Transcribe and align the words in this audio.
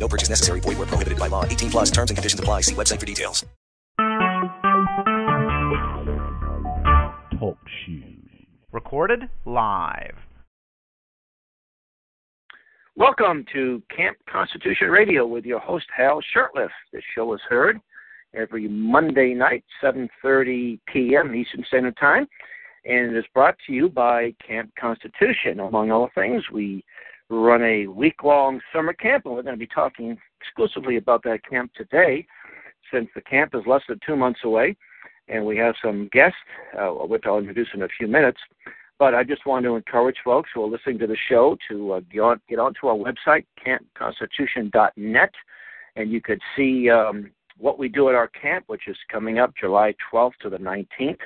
No 0.00 0.08
purchase 0.08 0.30
necessary. 0.30 0.60
Void 0.60 0.78
where 0.78 0.86
prohibited 0.86 1.18
by 1.18 1.28
law. 1.28 1.44
18 1.44 1.70
plus 1.70 1.90
terms 1.90 2.10
and 2.10 2.16
conditions 2.16 2.40
apply. 2.40 2.62
See 2.62 2.74
website 2.74 2.98
for 2.98 3.06
details. 3.06 3.44
Talk 7.38 7.58
shoes. 7.84 8.16
Recorded 8.72 9.28
live. 9.44 10.16
Welcome 12.96 13.44
to 13.52 13.82
Camp 13.94 14.16
Constitution 14.30 14.88
Radio 14.88 15.26
with 15.26 15.44
your 15.44 15.58
host 15.58 15.86
Hal 15.96 16.20
Shurtleff. 16.34 16.68
This 16.92 17.02
show 17.14 17.32
is 17.34 17.40
heard 17.48 17.80
every 18.34 18.68
Monday 18.68 19.32
night, 19.34 19.64
7:30 19.82 20.80
p.m. 20.92 21.34
Eastern 21.34 21.64
Standard 21.68 21.96
Time, 21.96 22.26
and 22.84 23.14
it 23.14 23.18
is 23.18 23.24
brought 23.32 23.56
to 23.66 23.72
you 23.72 23.88
by 23.88 24.34
Camp 24.46 24.70
Constitution. 24.78 25.60
Among 25.60 25.90
other 25.90 26.10
things, 26.14 26.42
we 26.52 26.84
run 27.30 27.62
a 27.62 27.86
week-long 27.86 28.60
summer 28.74 28.92
camp, 28.92 29.24
and 29.24 29.34
we're 29.34 29.42
going 29.42 29.54
to 29.54 29.58
be 29.58 29.66
talking 29.66 30.18
exclusively 30.40 30.96
about 30.96 31.22
that 31.22 31.40
camp 31.48 31.72
today, 31.74 32.26
since 32.92 33.08
the 33.14 33.20
camp 33.20 33.54
is 33.54 33.62
less 33.66 33.82
than 33.88 34.00
two 34.04 34.16
months 34.16 34.40
away, 34.44 34.76
and 35.28 35.44
we 35.44 35.56
have 35.56 35.74
some 35.82 36.08
guests, 36.12 36.36
uh, 36.78 36.88
which 36.88 37.22
I'll 37.26 37.38
introduce 37.38 37.68
in 37.72 37.82
a 37.82 37.88
few 37.96 38.08
minutes. 38.08 38.40
But 38.98 39.14
I 39.14 39.22
just 39.22 39.46
want 39.46 39.64
to 39.64 39.76
encourage 39.76 40.16
folks 40.24 40.50
who 40.52 40.64
are 40.64 40.68
listening 40.68 40.98
to 40.98 41.06
the 41.06 41.16
show 41.28 41.56
to 41.70 41.92
uh, 41.92 42.00
get, 42.12 42.20
on, 42.20 42.40
get 42.48 42.58
onto 42.58 42.88
our 42.88 42.96
website, 42.96 43.46
campconstitution.net, 43.64 45.30
and 45.96 46.10
you 46.10 46.20
could 46.20 46.40
see 46.56 46.90
um, 46.90 47.30
what 47.56 47.78
we 47.78 47.88
do 47.88 48.08
at 48.08 48.14
our 48.14 48.28
camp, 48.28 48.64
which 48.66 48.88
is 48.88 48.96
coming 49.10 49.38
up 49.38 49.54
July 49.58 49.94
12th 50.12 50.34
to 50.42 50.50
the 50.50 50.58
19th. 50.58 51.18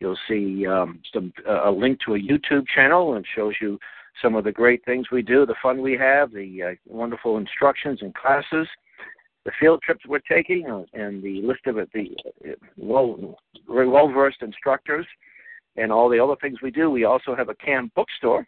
You'll 0.00 0.18
see 0.28 0.66
um, 0.66 1.00
some, 1.12 1.32
uh, 1.48 1.70
a 1.70 1.70
link 1.70 2.00
to 2.06 2.16
a 2.16 2.18
YouTube 2.18 2.66
channel 2.74 3.14
and 3.14 3.24
shows 3.34 3.54
you 3.60 3.78
some 4.22 4.34
of 4.34 4.44
the 4.44 4.52
great 4.52 4.84
things 4.84 5.10
we 5.10 5.22
do, 5.22 5.46
the 5.46 5.54
fun 5.62 5.82
we 5.82 5.96
have, 5.96 6.32
the 6.32 6.62
uh, 6.62 6.74
wonderful 6.86 7.36
instructions 7.36 8.00
and 8.02 8.14
classes, 8.14 8.66
the 9.44 9.52
field 9.60 9.82
trips 9.82 10.04
we're 10.06 10.20
taking, 10.20 10.70
uh, 10.70 10.82
and 10.94 11.22
the 11.22 11.42
list 11.42 11.66
of 11.66 11.78
it, 11.78 11.90
the 11.92 12.16
uh, 12.48 12.54
well, 12.76 13.38
well 13.68 14.08
versed 14.08 14.42
instructors, 14.42 15.06
and 15.76 15.92
all 15.92 16.08
the 16.08 16.22
other 16.22 16.36
things 16.40 16.62
we 16.62 16.70
do. 16.70 16.90
We 16.90 17.04
also 17.04 17.34
have 17.34 17.48
a 17.48 17.54
camp 17.54 17.92
bookstore 17.94 18.46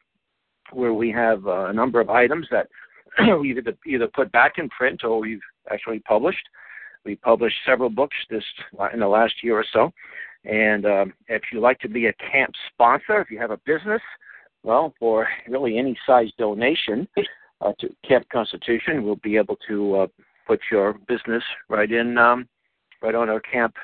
where 0.73 0.95
we 0.95 1.11
have 1.13 1.47
uh, 1.47 1.67
a 1.67 1.73
number 1.73 2.01
of 2.01 2.11
items 2.11 2.47
that 2.51 2.69
we 3.41 3.51
either 3.51 3.77
either 3.87 4.09
put 4.09 4.31
back 4.33 4.55
in 4.59 4.69
print 4.71 5.05
or 5.05 5.21
we've 5.21 5.41
actually 5.71 6.01
published. 6.01 6.49
We 7.05 7.17
published 7.17 7.57
several 7.65 7.91
books 7.91 8.17
this 8.31 8.45
in 8.93 9.01
the 9.01 9.07
last 9.07 9.35
year 9.43 9.59
or 9.59 9.65
so. 9.73 9.93
And 10.45 10.87
um, 10.87 11.13
if 11.29 11.43
you'd 11.53 11.61
like 11.61 11.79
to 11.81 11.89
be 11.89 12.07
a 12.07 12.13
camp 12.15 12.53
sponsor, 12.73 13.21
if 13.21 13.31
you 13.31 13.39
have 13.39 13.51
a 13.51 13.59
business, 13.59 14.03
well, 14.67 14.93
for 14.99 15.29
really 15.49 15.79
any 15.79 15.97
size 16.05 16.29
donation 16.39 17.07
uh, 17.61 17.73
to 17.79 17.89
Camp 18.07 18.27
Constitution, 18.31 19.05
we'll 19.05 19.15
be 19.17 19.37
able 19.37 19.57
to 19.69 19.95
uh, 19.95 20.07
put 20.45 20.61
your 20.73 20.95
business 21.07 21.43
right 21.69 21.91
in, 21.91 22.19
um, 22.19 22.49
right 23.01 23.15
on 23.15 23.31
our 23.31 23.39
camp 23.41 23.77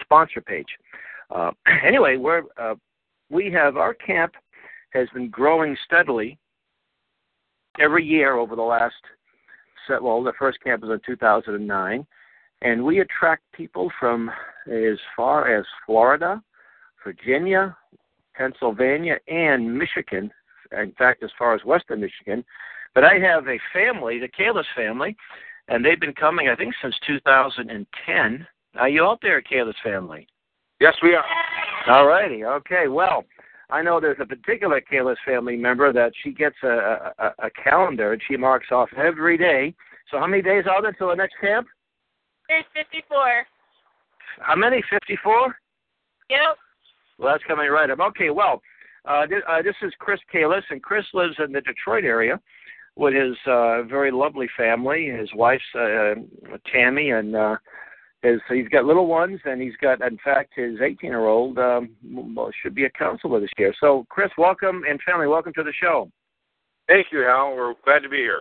sponsor 0.00 0.40
page. 0.40 0.68
Uh, 1.34 1.50
anyway, 1.84 2.16
we're 2.16 2.42
uh, 2.56 2.76
we 3.30 3.50
have 3.50 3.76
our 3.76 3.94
camp 3.94 4.34
has 4.90 5.08
been 5.12 5.28
growing 5.28 5.76
steadily 5.84 6.38
every 7.80 8.04
year 8.04 8.36
over 8.36 8.54
the 8.54 8.62
last. 8.62 8.94
Well, 9.88 10.22
the 10.22 10.32
first 10.38 10.62
camp 10.62 10.82
was 10.82 10.92
in 10.92 11.00
2009, 11.04 12.06
and 12.60 12.84
we 12.84 13.00
attract 13.00 13.42
people 13.52 13.90
from 13.98 14.30
as 14.70 14.96
far 15.16 15.58
as 15.58 15.64
Florida, 15.84 16.40
Virginia, 17.04 17.76
Pennsylvania, 18.42 19.18
and 19.28 19.78
Michigan. 19.78 20.30
In 20.72 20.92
fact, 20.98 21.22
as 21.22 21.30
far 21.38 21.54
as 21.54 21.64
Western 21.64 22.00
Michigan. 22.00 22.44
But 22.94 23.04
I 23.04 23.18
have 23.18 23.46
a 23.46 23.58
family, 23.72 24.18
the 24.18 24.28
Kalis 24.28 24.64
family, 24.74 25.16
and 25.68 25.84
they've 25.84 26.00
been 26.00 26.14
coming, 26.14 26.48
I 26.48 26.56
think, 26.56 26.74
since 26.82 26.94
2010. 27.06 28.46
Are 28.76 28.88
you 28.88 29.04
out 29.04 29.20
there, 29.22 29.40
Kalis 29.42 29.74
family? 29.84 30.26
Yes, 30.80 30.94
we 31.02 31.14
are. 31.14 31.24
All 31.88 32.06
righty. 32.06 32.44
Okay. 32.44 32.88
Well, 32.88 33.24
I 33.70 33.80
know 33.80 34.00
there's 34.00 34.18
a 34.20 34.26
particular 34.26 34.80
Kalis 34.80 35.16
family 35.24 35.56
member 35.56 35.92
that 35.92 36.12
she 36.24 36.32
gets 36.32 36.56
a, 36.64 37.12
a, 37.18 37.46
a 37.46 37.50
calendar 37.62 38.12
and 38.12 38.22
she 38.26 38.36
marks 38.36 38.72
off 38.72 38.88
every 38.96 39.38
day. 39.38 39.74
So 40.10 40.18
how 40.18 40.26
many 40.26 40.42
days 40.42 40.64
are 40.68 40.82
there 40.82 40.92
till 40.92 41.10
the 41.10 41.14
next 41.14 41.34
camp? 41.40 41.68
There's 42.48 42.64
54. 42.74 43.46
How 44.40 44.56
many? 44.56 44.82
54? 44.90 45.56
Yep. 46.30 46.58
Well, 47.18 47.32
that's 47.32 47.44
coming 47.44 47.68
right 47.70 47.90
up. 47.90 48.00
Okay, 48.00 48.30
well, 48.30 48.62
uh, 49.04 49.26
th- 49.26 49.42
uh, 49.48 49.62
this 49.62 49.74
is 49.82 49.92
Chris 49.98 50.20
Kalis, 50.32 50.62
and 50.70 50.82
Chris 50.82 51.04
lives 51.14 51.36
in 51.44 51.52
the 51.52 51.60
Detroit 51.60 52.04
area 52.04 52.40
with 52.96 53.14
his 53.14 53.36
uh, 53.46 53.82
very 53.84 54.10
lovely 54.10 54.48
family. 54.56 55.06
His 55.06 55.28
wife's 55.34 55.62
uh, 55.74 56.14
Tammy, 56.72 57.10
and 57.10 57.34
uh, 57.34 57.56
his 58.22 58.40
he's 58.48 58.68
got 58.68 58.84
little 58.84 59.06
ones, 59.06 59.40
and 59.44 59.60
he's 59.60 59.76
got, 59.80 60.00
in 60.02 60.18
fact, 60.24 60.52
his 60.54 60.78
18-year-old 60.78 61.58
um, 61.58 61.90
should 62.62 62.74
be 62.74 62.84
a 62.84 62.90
counselor 62.90 63.40
this 63.40 63.50
year. 63.58 63.74
So, 63.80 64.06
Chris, 64.08 64.30
welcome, 64.38 64.82
and 64.88 65.00
family, 65.02 65.26
welcome 65.26 65.52
to 65.54 65.62
the 65.62 65.72
show. 65.80 66.10
Thank 66.88 67.06
you, 67.12 67.20
Hal. 67.20 67.54
We're 67.56 67.74
glad 67.84 68.00
to 68.00 68.08
be 68.08 68.18
here. 68.18 68.40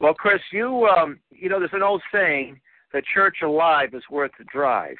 Well, 0.00 0.14
Chris, 0.14 0.40
you 0.52 0.86
um, 0.86 1.20
you 1.30 1.48
know, 1.48 1.58
there's 1.58 1.70
an 1.72 1.82
old 1.82 2.02
saying: 2.12 2.60
"The 2.92 3.02
church 3.14 3.38
alive 3.42 3.90
is 3.94 4.02
worth 4.10 4.32
the 4.38 4.44
drive." 4.44 4.96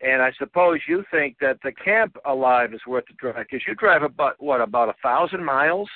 And 0.00 0.22
I 0.22 0.30
suppose 0.38 0.78
you 0.86 1.04
think 1.10 1.36
that 1.40 1.58
the 1.64 1.72
camp 1.72 2.16
alive 2.24 2.72
is 2.72 2.80
worth 2.86 3.04
the 3.08 3.14
drive 3.14 3.46
because 3.50 3.66
you 3.66 3.74
drive 3.74 4.02
about 4.02 4.36
what 4.38 4.60
about 4.60 4.88
a 4.88 4.94
thousand 5.02 5.44
miles 5.44 5.88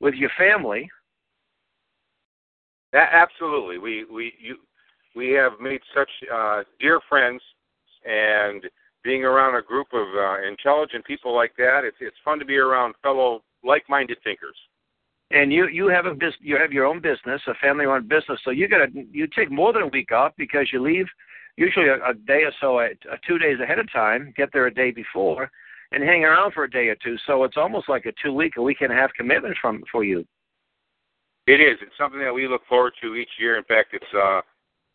with 0.00 0.14
your 0.14 0.30
family. 0.36 0.88
That, 2.92 3.08
absolutely, 3.12 3.78
we 3.78 4.04
we 4.04 4.32
you 4.38 4.56
we 5.16 5.30
have 5.30 5.52
made 5.60 5.80
such 5.94 6.10
uh, 6.32 6.62
dear 6.78 7.00
friends, 7.08 7.42
and 8.04 8.64
being 9.02 9.24
around 9.24 9.56
a 9.56 9.62
group 9.62 9.88
of 9.92 10.06
uh, 10.14 10.46
intelligent 10.46 11.04
people 11.04 11.34
like 11.34 11.52
that, 11.56 11.82
it's 11.84 11.96
it's 12.00 12.16
fun 12.24 12.38
to 12.38 12.44
be 12.44 12.56
around 12.56 12.94
fellow 13.02 13.42
like-minded 13.64 14.18
thinkers. 14.24 14.56
And 15.30 15.52
you 15.52 15.68
you 15.68 15.88
have 15.88 16.06
a 16.06 16.14
business, 16.14 16.40
you 16.40 16.56
have 16.58 16.72
your 16.72 16.86
own 16.86 17.00
business, 17.00 17.40
a 17.46 17.54
family-run 17.54 18.08
business, 18.08 18.40
so 18.44 18.50
you 18.50 18.68
got 18.68 18.86
to 18.86 19.04
you 19.10 19.26
take 19.26 19.50
more 19.50 19.72
than 19.72 19.82
a 19.82 19.88
week 19.88 20.12
off 20.12 20.32
because 20.36 20.68
you 20.72 20.82
leave 20.82 21.06
usually 21.58 21.88
a, 21.88 21.96
a 21.96 22.14
day 22.14 22.44
or 22.44 22.52
so, 22.60 22.78
a, 22.78 22.86
a 22.86 23.18
two 23.26 23.38
days 23.38 23.58
ahead 23.60 23.78
of 23.78 23.92
time, 23.92 24.32
get 24.36 24.50
there 24.52 24.66
a 24.66 24.74
day 24.74 24.90
before, 24.90 25.50
and 25.92 26.02
hang 26.02 26.24
around 26.24 26.52
for 26.52 26.64
a 26.64 26.70
day 26.70 26.88
or 26.88 26.96
two. 27.02 27.16
So 27.26 27.44
it's 27.44 27.56
almost 27.56 27.88
like 27.88 28.06
a 28.06 28.12
two 28.22 28.32
week, 28.32 28.56
a 28.56 28.62
week 28.62 28.78
and 28.80 28.92
a 28.92 28.96
half 28.96 29.12
commitment 29.14 29.56
from 29.60 29.82
for 29.90 30.04
you. 30.04 30.24
It 31.46 31.60
is. 31.60 31.78
It's 31.82 31.96
something 31.98 32.20
that 32.20 32.32
we 32.32 32.46
look 32.46 32.62
forward 32.68 32.92
to 33.02 33.16
each 33.16 33.30
year. 33.40 33.56
In 33.56 33.64
fact, 33.64 33.88
it's 33.92 34.14
uh, 34.14 34.40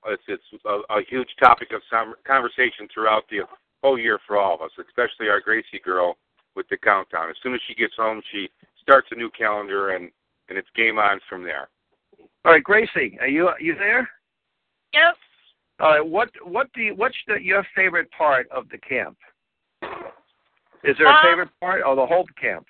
it's 0.06 0.24
it's 0.28 0.63
a, 0.66 0.79
a 0.94 1.01
huge 1.09 1.29
topic 1.40 1.72
of 1.74 1.81
some 1.91 2.16
conversation 2.25 2.88
throughout 2.94 3.24
the 3.30 3.40
whole 3.84 4.00
year 4.00 4.19
for 4.25 4.38
all 4.38 4.56
of 4.56 4.62
us, 4.62 4.72
especially 4.80 5.28
our 5.30 5.41
Gracie 5.41 5.81
girl 5.84 6.16
with 6.56 6.68
the 6.69 6.78
countdown. 6.78 7.30
As 7.30 7.35
soon 7.44 7.53
as 7.53 7.62
she 7.68 7.75
gets 7.75 7.95
home, 7.97 8.22
she 8.31 8.47
starts 8.81 9.07
a 9.12 9.16
new 9.16 9.30
calendar, 9.38 9.95
and 9.95 10.09
and 10.50 10.57
it's 10.57 10.68
game 10.75 10.97
on 10.97 11.19
from 11.28 11.44
there. 11.44 11.68
All 12.45 12.51
right, 12.51 12.63
Gracie, 12.63 13.18
are 13.19 13.28
you 13.28 13.47
are 13.47 13.59
you 13.59 13.75
there? 13.75 14.09
Yep. 14.94 15.16
All 15.80 15.92
right. 15.92 16.06
What 16.06 16.30
what 16.44 16.68
do 16.74 16.82
you 16.82 16.96
what's 16.96 17.16
the, 17.28 17.42
your 17.42 17.66
favorite 17.76 18.10
part 18.12 18.48
of 18.52 18.70
the 18.70 18.78
camp? 18.78 19.18
Is 20.84 20.96
there 20.98 21.08
a 21.08 21.12
Um, 21.12 21.24
favorite 21.24 21.50
part 21.60 21.81
or 21.86 21.96
the 21.96 22.06
whole 22.06 22.25
camp? 22.40 22.66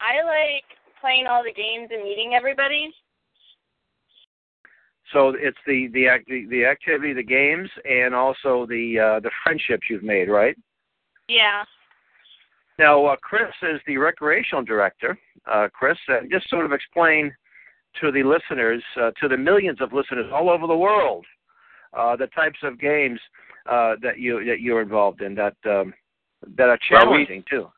I 0.00 0.22
like 0.22 0.64
playing 1.00 1.26
all 1.26 1.42
the 1.42 1.52
games 1.52 1.90
and 1.92 2.02
meeting 2.02 2.34
everybody. 2.34 2.92
So 5.12 5.34
it's 5.36 5.58
the 5.66 5.88
the 5.88 6.06
act 6.06 6.26
the, 6.28 6.46
the 6.50 6.64
activity, 6.64 7.12
the 7.12 7.22
games, 7.22 7.68
and 7.84 8.14
also 8.14 8.66
the 8.66 8.98
uh, 8.98 9.20
the 9.20 9.30
friendships 9.42 9.82
you've 9.90 10.04
made, 10.04 10.28
right? 10.28 10.56
Yeah. 11.28 11.64
Now, 12.78 13.04
uh, 13.06 13.16
Chris 13.16 13.52
is 13.62 13.80
the 13.86 13.98
recreational 13.98 14.64
director. 14.64 15.18
Uh, 15.50 15.68
Chris, 15.72 15.98
uh, 16.08 16.20
just 16.30 16.48
sort 16.48 16.64
of 16.64 16.72
explain 16.72 17.30
to 18.00 18.10
the 18.10 18.22
listeners, 18.22 18.82
uh, 18.98 19.10
to 19.20 19.28
the 19.28 19.36
millions 19.36 19.80
of 19.82 19.92
listeners 19.92 20.30
all 20.32 20.48
over 20.48 20.66
the 20.66 20.76
world, 20.76 21.26
uh, 21.92 22.16
the 22.16 22.26
types 22.28 22.58
of 22.62 22.78
games 22.80 23.20
uh, 23.70 23.94
that 24.02 24.18
you 24.18 24.44
that 24.44 24.60
you're 24.60 24.82
involved 24.82 25.22
in 25.22 25.34
that 25.34 25.56
um, 25.64 25.92
that 26.56 26.68
are 26.68 26.78
Well, 26.90 27.10
we- 27.12 27.26
challenging 27.26 27.44
too. 27.48 27.68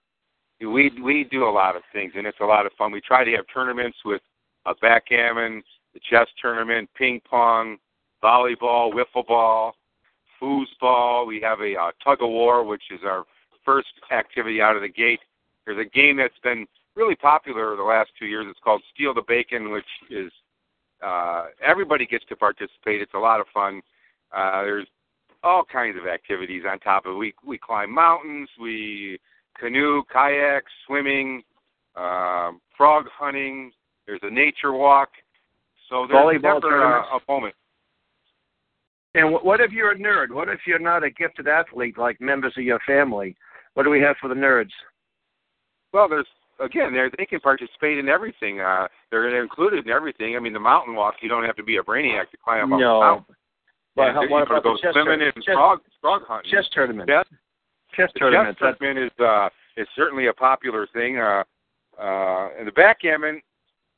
We 0.61 0.91
we 1.03 1.25
do 1.25 1.45
a 1.45 1.51
lot 1.51 1.75
of 1.75 1.83
things, 1.93 2.13
and 2.17 2.25
it's 2.27 2.39
a 2.41 2.45
lot 2.45 2.67
of 2.67 2.73
fun. 2.79 2.93
We 2.93 3.01
try 3.01 3.25
to 3.25 3.33
have 3.33 3.45
tournaments 3.53 3.99
with 4.05 4.21
uh, 4.65 4.75
backgammon, 4.81 5.61
the 5.93 6.01
chess 6.09 6.29
tournament, 6.41 6.89
ping 6.97 7.21
pong, 7.29 7.79
volleyball, 8.23 8.93
wiffle 8.93 9.27
ball, 9.27 9.75
foosball. 10.41 11.27
We 11.27 11.41
have 11.41 11.61
a 11.61 11.75
uh, 11.77 11.91
tug 12.05 12.23
of 12.23 12.31
war, 12.31 12.65
which 12.65 12.85
is 12.93 13.01
our 13.05 13.25
first 13.65 13.89
activity 14.13 14.61
out 14.61 14.77
of 14.77 14.83
the 14.83 14.89
gate. 14.89 15.21
There's 15.67 15.85
a 15.85 15.89
game 15.91 16.17
that's 16.17 16.39
been 16.45 16.67
really 16.95 17.17
popular 17.17 17.75
the 17.75 17.83
last 17.83 18.11
two 18.17 18.27
years. 18.27 18.47
It's 18.49 18.61
called 18.63 18.83
Steal 18.95 19.15
the 19.15 19.23
Bacon, 19.27 19.71
which 19.73 19.85
is 20.11 20.31
uh, 21.05 21.47
everybody 21.65 22.07
gets 22.07 22.25
to 22.27 22.37
participate. 22.37 23.03
It's 23.03 23.15
a 23.15 23.19
lot 23.19 23.41
of 23.41 23.47
fun. 23.53 23.83
Uh, 24.35 24.63
there's 24.63 24.87
all 25.43 25.65
kinds 25.65 25.97
of 26.01 26.07
activities 26.07 26.63
on 26.69 26.79
top 26.79 27.07
of 27.07 27.15
it. 27.15 27.19
We 27.19 27.35
we 27.45 27.59
climb 27.59 27.93
mountains, 27.93 28.49
we 28.61 29.19
canoe, 29.59 30.03
kayak, 30.13 30.63
swimming, 30.87 31.43
uh, 31.97 32.53
frog 32.77 33.07
hunting. 33.19 33.73
There's 34.07 34.21
a 34.23 34.31
nature 34.31 34.73
walk. 34.73 35.11
So 35.89 36.07
there's 36.09 36.19
Volleyball 36.19 36.63
never 36.63 36.99
a, 36.99 37.17
a 37.17 37.21
moment. 37.29 37.55
And 39.15 39.33
what 39.43 39.61
if 39.61 39.73
you're 39.73 39.93
a 39.93 39.99
nerd? 39.99 40.33
What 40.33 40.49
if 40.49 40.61
you're 40.67 40.79
not 40.79 41.05
a 41.05 41.11
gifted 41.11 41.47
athlete 41.47 41.99
like 41.99 42.21
members 42.21 42.55
of 42.57 42.65
your 42.65 42.81
family? 42.87 43.37
What 43.75 43.83
do 43.83 43.91
we 43.91 44.01
have 44.01 44.17
for 44.21 44.29
the 44.29 44.35
nerds? 44.35 44.71
Well, 45.93 46.09
there's 46.09 46.27
again, 46.61 46.95
they 46.95 47.11
they 47.19 47.27
can 47.27 47.41
participate 47.41 47.99
in 47.99 48.09
everything. 48.09 48.61
Uh, 48.61 48.89
they're, 49.11 49.31
they're 49.31 49.43
included 49.43 49.85
in 49.85 49.93
everything. 49.93 50.35
I 50.35 50.39
mean, 50.39 50.55
the 50.55 50.61
mountain 50.61 50.95
walk, 50.95 51.17
you 51.21 51.29
don't 51.29 51.45
have 51.45 51.57
to 51.57 51.63
be 51.63 51.77
a 51.77 51.83
brainiac 51.83 52.31
to 52.31 52.39
climb 52.43 52.73
up 52.73 52.81
No. 52.81 53.01
mountain. 53.01 53.37
But 53.95 54.15
how, 54.15 54.29
what 54.29 54.47
about 54.47 54.63
go 54.63 54.75
the 54.75 54.81
chess, 54.83 54.93
swimming 54.93 55.19
tour- 55.21 55.33
and 55.35 55.45
chess, 55.45 55.55
frog 55.55 55.81
frog 56.01 56.23
hunting. 56.27 56.51
chess 56.51 56.65
tournament? 56.73 57.09
Chess, 57.09 57.27
Chess 57.95 58.11
tournament. 58.17 58.59
chess 58.59 58.75
tournament 58.81 59.13
is 59.13 59.25
uh, 59.25 59.49
is 59.77 59.87
certainly 59.95 60.27
a 60.29 60.33
popular 60.33 60.87
thing. 60.93 61.19
Uh, 61.19 61.45
uh, 62.01 62.49
and 62.59 62.67
the 62.67 62.73
backgammon, 62.73 63.41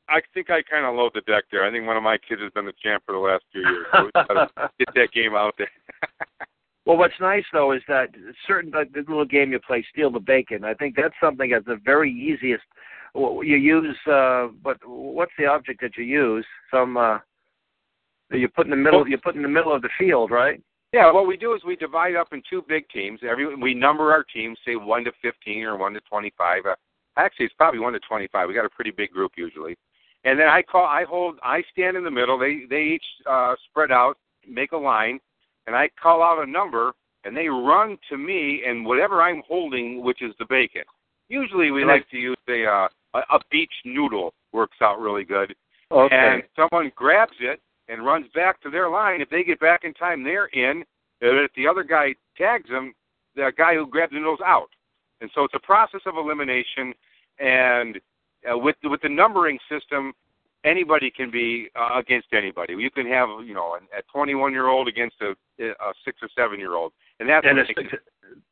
I 0.09 0.21
think 0.35 0.51
I 0.51 0.63
kind 0.63 0.85
of 0.85 0.95
load 0.97 1.13
the 1.15 1.21
deck 1.23 1.45
there. 1.53 1.65
I 1.65 1.71
think 1.71 1.87
one 1.87 1.97
of 1.97 2.03
my 2.03 2.19
kids 2.19 2.41
has 2.43 2.51
been 2.53 2.67
the 2.67 2.73
champ 2.83 3.05
for 3.07 3.13
the 3.13 3.19
last 3.19 3.45
few 3.53 3.63
years. 3.63 3.87
So 3.93 4.69
get 4.79 4.95
that 4.95 5.13
game 5.13 5.35
out 5.35 5.55
there. 5.59 5.71
Well, 6.87 6.99
what's 6.99 7.15
nice 7.19 7.45
though 7.51 7.73
is 7.73 7.81
that 7.89 8.09
certain 8.47 8.71
like 8.71 8.93
the 8.93 8.99
little 9.09 9.25
game 9.25 9.53
you 9.53 9.59
play, 9.59 9.85
steal 9.91 10.11
the 10.11 10.21
bacon. 10.21 10.65
I 10.65 10.75
think 10.75 10.97
that's 10.97 11.15
something 11.19 11.51
that's 11.51 11.65
the 11.65 11.81
very 11.83 12.13
easiest. 12.13 12.65
You 13.15 13.57
use, 13.57 13.97
uh, 14.07 14.49
but 14.63 14.77
what's 14.87 15.33
the 15.39 15.47
object 15.47 15.81
that 15.81 15.97
you 15.97 16.05
use? 16.05 16.45
Some 16.71 16.97
uh, 16.97 17.19
you 18.31 18.49
put 18.49 18.67
in 18.67 18.71
the 18.71 18.77
middle. 18.77 19.07
You 19.09 19.19
put 19.19 19.37
in 19.37 19.43
the 19.43 19.49
middle 19.49 19.75
of 19.75 19.83
the 19.83 19.91
field, 19.99 20.31
right? 20.31 20.61
Yeah, 20.93 21.11
what 21.13 21.27
we 21.27 21.37
do 21.37 21.55
is 21.55 21.65
we 21.65 21.77
divide 21.77 22.15
up 22.15 22.29
in 22.33 22.43
two 22.49 22.65
big 22.69 22.89
teams. 22.89 23.21
Every 23.29 23.55
we 23.57 23.75
number 23.75 24.13
our 24.13 24.25
teams, 24.25 24.59
say 24.65 24.77
one 24.77 25.05
to 25.05 25.13
fifteen 25.23 25.65
or 25.65 25.77
one 25.77 25.93
to 25.95 26.01
twenty-five. 26.03 26.67
Uh, 26.67 26.75
actually, 27.17 27.47
it's 27.47 27.55
probably 27.57 27.81
one 27.81 27.93
to 27.93 28.01
twenty-five. 28.01 28.49
We 28.49 28.55
got 28.55 28.65
a 28.65 28.71
pretty 28.71 28.93
big 28.93 29.11
group 29.11 29.33
usually, 29.37 29.77
and 30.25 30.39
then 30.39 30.49
I 30.49 30.63
call, 30.63 30.87
I 30.87 31.05
hold, 31.05 31.39
I 31.43 31.63
stand 31.73 31.97
in 31.97 32.05
the 32.05 32.11
middle. 32.11 32.39
They 32.39 32.63
they 32.71 32.83
each 32.83 33.05
uh, 33.29 33.55
spread 33.69 33.91
out, 33.91 34.17
make 34.49 34.73
a 34.73 34.77
line, 34.77 35.19
and 35.67 35.75
I 35.75 35.91
call 36.01 36.23
out 36.23 36.47
a 36.47 36.51
number, 36.51 36.93
and 37.25 37.37
they 37.37 37.49
run 37.49 37.99
to 38.11 38.17
me 38.17 38.63
and 38.67 38.87
whatever 38.87 39.21
I'm 39.21 39.43
holding, 39.47 40.03
which 40.03 40.23
is 40.23 40.33
the 40.39 40.47
bacon. 40.49 40.85
Usually, 41.29 41.71
we 41.71 41.83
And 41.83 41.91
like 41.91 42.09
to 42.11 42.17
use 42.17 42.37
a 42.49 42.65
uh, 42.65 42.89
a, 43.15 43.19
a 43.19 43.41
beach 43.51 43.73
noodle. 43.85 44.33
Works 44.53 44.77
out 44.81 45.01
really 45.01 45.25
good 45.25 45.53
Okay. 45.91 46.17
and 46.17 46.43
someone 46.57 46.93
grabs 46.97 47.37
it 47.41 47.61
and 47.89 48.05
runs 48.05 48.27
back 48.35 48.61
to 48.63 48.71
their 48.71 48.89
line, 48.89 49.21
if 49.21 49.31
they 49.31 49.45
get 49.45 49.61
back 49.61 49.85
in 49.85 49.93
time, 49.95 50.23
they're 50.23 50.47
in. 50.47 50.85
And 51.21 51.39
if 51.41 51.53
the 51.55 51.67
other 51.67 51.83
guy 51.83 52.15
tags 52.37 52.69
them, 52.69 52.95
the 53.37 53.53
guy 53.57 53.75
who 53.75 53.87
grabbed 53.87 54.13
the 54.13 54.17
noodle's 54.17 54.41
out. 54.45 54.69
And 55.21 55.31
so 55.35 55.45
it's 55.45 55.55
a 55.55 55.61
process 55.61 56.01
of 56.07 56.17
elimination. 56.17 56.95
And 57.39 58.01
uh, 58.51 58.59
with 58.59 58.77
with 58.85 59.01
the 59.01 59.09
numbering 59.09 59.59
system, 59.71 60.13
anybody 60.65 61.11
can 61.11 61.31
be 61.31 61.69
uh, 61.77 61.99
against 61.99 62.29
anybody. 62.33 62.75
You 62.75 62.91
can 62.91 63.07
have 63.07 63.29
you 63.45 63.55
know 63.55 63.77
a 63.97 64.03
21 64.13 64.53
year 64.53 64.69
old 64.69 64.89
against 64.89 65.17
a, 65.23 65.35
a 65.63 65.93
six 66.05 66.19
or 66.23 66.29
seven 66.37 66.59
year 66.59 66.75
old, 66.75 66.93
and 67.21 67.29
that's 67.29 67.47
and 67.49 67.59
a 67.59 67.67
six, 67.67 67.83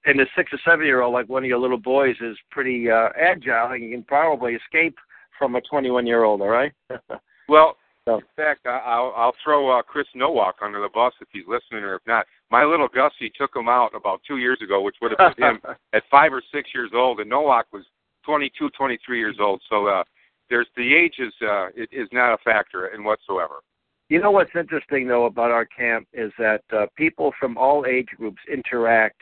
and 0.06 0.20
a 0.20 0.26
six 0.36 0.52
or 0.52 0.58
seven 0.64 0.86
year 0.86 1.02
old 1.02 1.12
like 1.12 1.28
one 1.28 1.44
of 1.44 1.48
your 1.48 1.58
little 1.58 1.78
boys 1.78 2.16
is 2.20 2.36
pretty 2.50 2.90
uh, 2.90 3.08
agile 3.20 3.72
and 3.72 3.92
can 3.92 4.02
probably 4.02 4.54
escape 4.54 4.96
from 5.38 5.56
a 5.56 5.60
21 5.62 6.06
year 6.06 6.24
old. 6.24 6.40
All 6.40 6.48
right. 6.48 6.72
Well, 7.48 7.76
So- 8.06 8.16
in 8.18 8.24
fact, 8.36 8.66
I- 8.66 8.78
I'll, 8.78 9.12
I'll 9.16 9.34
throw 9.44 9.70
uh, 9.70 9.82
Chris 9.82 10.06
Nowak 10.14 10.56
under 10.60 10.80
the 10.80 10.88
bus 10.88 11.12
if 11.20 11.28
he's 11.32 11.46
listening, 11.46 11.84
or 11.84 11.94
if 11.94 12.02
not. 12.06 12.26
My 12.50 12.64
little 12.64 12.88
Gussie 12.88 13.30
took 13.36 13.54
him 13.54 13.68
out 13.68 13.94
about 13.94 14.20
two 14.26 14.38
years 14.38 14.60
ago, 14.62 14.80
which 14.82 14.96
would 15.00 15.12
have 15.18 15.34
put 15.36 15.42
him 15.44 15.60
at 15.92 16.02
five 16.10 16.32
or 16.32 16.42
six 16.52 16.70
years 16.74 16.90
old, 16.94 17.20
and 17.20 17.30
Nowak 17.30 17.66
was 17.72 17.84
22, 18.24 18.70
23 18.70 19.18
years 19.18 19.36
old. 19.40 19.62
So 19.68 19.86
uh, 19.86 20.04
there's 20.50 20.66
the 20.76 20.94
age 20.94 21.14
is 21.18 21.32
uh, 21.42 21.68
it 21.74 21.88
is 21.92 22.08
not 22.12 22.34
a 22.34 22.38
factor 22.44 22.88
in 22.88 23.04
whatsoever. 23.04 23.60
You 24.08 24.20
know 24.20 24.30
what's 24.30 24.50
interesting 24.54 25.08
though 25.08 25.24
about 25.24 25.50
our 25.50 25.64
camp 25.64 26.06
is 26.12 26.32
that 26.38 26.62
uh, 26.76 26.86
people 26.96 27.32
from 27.40 27.56
all 27.56 27.86
age 27.86 28.08
groups 28.18 28.40
interact. 28.52 29.20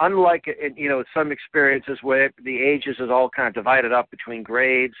Unlike 0.00 0.44
you 0.76 0.88
know 0.88 1.02
some 1.14 1.32
experiences 1.32 1.98
where 2.02 2.30
the 2.44 2.58
ages 2.60 2.96
is 3.00 3.10
all 3.10 3.30
kind 3.30 3.48
of 3.48 3.54
divided 3.54 3.92
up 3.92 4.10
between 4.10 4.42
grades, 4.42 4.94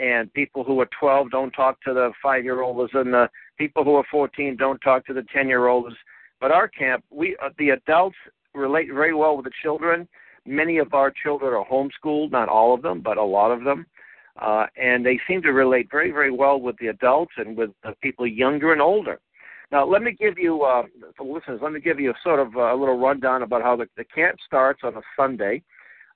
and 0.00 0.32
people 0.32 0.64
who 0.64 0.80
are 0.80 0.88
12 0.98 1.30
don't 1.30 1.50
talk 1.52 1.80
to 1.82 1.94
the 1.94 2.12
five-year-olds, 2.22 2.92
and 2.94 3.12
the 3.12 3.28
people 3.58 3.84
who 3.84 3.94
are 3.94 4.04
14 4.10 4.56
don't 4.56 4.80
talk 4.80 5.06
to 5.06 5.14
the 5.14 5.24
10-year-olds. 5.34 5.94
But 6.40 6.50
our 6.50 6.68
camp, 6.68 7.04
we 7.10 7.36
uh, 7.42 7.50
the 7.58 7.70
adults 7.70 8.16
relate 8.54 8.88
very 8.92 9.14
well 9.14 9.36
with 9.36 9.44
the 9.44 9.52
children. 9.62 10.08
Many 10.44 10.78
of 10.78 10.92
our 10.92 11.12
children 11.22 11.54
are 11.54 11.64
homeschooled, 11.64 12.32
not 12.32 12.48
all 12.48 12.74
of 12.74 12.82
them, 12.82 13.00
but 13.00 13.16
a 13.16 13.22
lot 13.22 13.52
of 13.52 13.62
them 13.64 13.86
uh, 14.40 14.66
and 14.76 15.04
they 15.04 15.18
seem 15.28 15.42
to 15.42 15.52
relate 15.52 15.88
very, 15.90 16.10
very 16.10 16.30
well 16.30 16.60
with 16.60 16.76
the 16.78 16.88
adults 16.88 17.32
and 17.36 17.56
with 17.56 17.70
the 17.82 17.94
people 18.02 18.26
younger 18.26 18.72
and 18.72 18.80
older. 18.80 19.20
Now, 19.70 19.86
let 19.86 20.02
me 20.02 20.12
give 20.12 20.38
you, 20.38 20.62
uh, 20.62 20.82
for 21.16 21.26
listeners, 21.26 21.60
let 21.62 21.72
me 21.72 21.80
give 21.80 21.98
you 21.98 22.10
a 22.10 22.14
sort 22.22 22.40
of 22.40 22.54
uh, 22.56 22.74
a 22.74 22.76
little 22.76 22.98
rundown 22.98 23.42
about 23.42 23.62
how 23.62 23.76
the, 23.76 23.86
the 23.96 24.04
camp 24.04 24.36
starts 24.46 24.80
on 24.84 24.96
a 24.96 25.00
Sunday. 25.16 25.62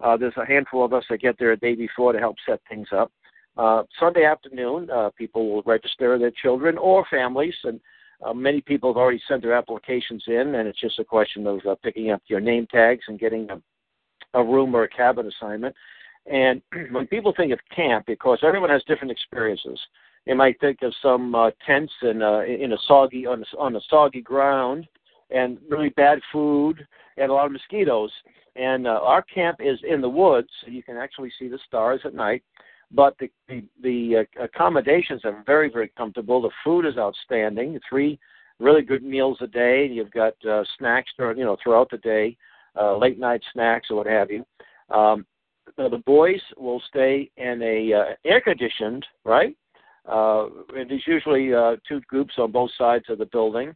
Uh, 0.00 0.16
there's 0.16 0.36
a 0.36 0.44
handful 0.44 0.84
of 0.84 0.92
us 0.92 1.04
that 1.08 1.20
get 1.20 1.36
there 1.38 1.52
a 1.52 1.56
day 1.56 1.74
before 1.74 2.12
to 2.12 2.18
help 2.18 2.36
set 2.46 2.60
things 2.68 2.88
up. 2.92 3.10
Uh, 3.56 3.84
Sunday 3.98 4.24
afternoon, 4.24 4.90
uh, 4.90 5.10
people 5.16 5.50
will 5.50 5.62
register 5.62 6.18
their 6.18 6.30
children 6.30 6.76
or 6.76 7.06
families, 7.10 7.54
and 7.64 7.80
uh, 8.24 8.32
many 8.32 8.60
people 8.60 8.90
have 8.90 8.98
already 8.98 9.20
sent 9.26 9.42
their 9.42 9.54
applications 9.54 10.22
in, 10.26 10.54
and 10.54 10.68
it's 10.68 10.80
just 10.80 10.98
a 10.98 11.04
question 11.04 11.46
of 11.46 11.60
uh, 11.66 11.74
picking 11.82 12.10
up 12.10 12.22
your 12.26 12.40
name 12.40 12.66
tags 12.70 13.04
and 13.08 13.18
getting 13.18 13.48
a, 13.50 13.60
a 14.38 14.44
room 14.44 14.74
or 14.74 14.84
a 14.84 14.88
cabin 14.88 15.26
assignment. 15.26 15.74
And 16.30 16.60
when 16.90 17.06
people 17.06 17.32
think 17.36 17.52
of 17.52 17.58
camp, 17.74 18.06
because 18.06 18.38
everyone 18.42 18.70
has 18.70 18.82
different 18.86 19.10
experiences, 19.10 19.80
they 20.26 20.34
might 20.34 20.60
think 20.60 20.82
of 20.82 20.92
some 21.00 21.34
uh, 21.34 21.50
tents 21.66 21.92
in 22.02 22.20
a, 22.20 22.40
in 22.40 22.72
a 22.72 22.78
soggy 22.86 23.26
on 23.26 23.42
a, 23.42 23.56
on 23.56 23.76
a 23.76 23.80
soggy 23.88 24.20
ground, 24.20 24.86
and 25.30 25.58
really 25.68 25.88
bad 25.90 26.20
food 26.32 26.86
and 27.16 27.30
a 27.30 27.34
lot 27.34 27.46
of 27.46 27.52
mosquitoes. 27.52 28.12
And 28.54 28.86
uh, 28.86 29.00
our 29.02 29.22
camp 29.22 29.58
is 29.60 29.78
in 29.88 30.00
the 30.00 30.08
woods, 30.08 30.48
so 30.62 30.70
you 30.70 30.82
can 30.82 30.96
actually 30.96 31.32
see 31.38 31.48
the 31.48 31.58
stars 31.66 32.00
at 32.04 32.14
night. 32.14 32.42
But 32.92 33.16
the 33.18 33.30
the, 33.48 33.64
the 33.82 34.26
uh, 34.40 34.44
accommodations 34.44 35.22
are 35.24 35.42
very 35.46 35.70
very 35.70 35.88
comfortable. 35.96 36.40
The 36.42 36.50
food 36.64 36.86
is 36.86 36.98
outstanding. 36.98 37.78
Three 37.88 38.18
really 38.58 38.82
good 38.82 39.02
meals 39.02 39.38
a 39.40 39.46
day. 39.46 39.86
You've 39.86 40.12
got 40.12 40.34
uh, 40.48 40.64
snacks, 40.78 41.10
throughout 41.16 41.36
you 41.36 41.44
know, 41.44 41.56
throughout 41.62 41.90
the 41.90 41.98
day, 41.98 42.36
uh, 42.80 42.96
late 42.96 43.18
night 43.18 43.42
snacks 43.52 43.88
or 43.90 43.96
what 43.96 44.06
have 44.06 44.30
you. 44.30 44.44
Um, 44.88 45.26
uh, 45.78 45.88
the 45.88 45.98
boys 45.98 46.40
will 46.56 46.80
stay 46.88 47.30
in 47.36 47.60
a 47.62 47.92
uh, 47.92 48.04
air 48.24 48.40
conditioned 48.40 49.04
right 49.24 49.56
uh 50.08 50.46
and 50.76 50.88
there's 50.88 51.06
usually 51.06 51.52
uh 51.52 51.76
two 51.88 52.00
groups 52.02 52.34
on 52.38 52.52
both 52.52 52.70
sides 52.78 53.04
of 53.08 53.18
the 53.18 53.26
building 53.26 53.74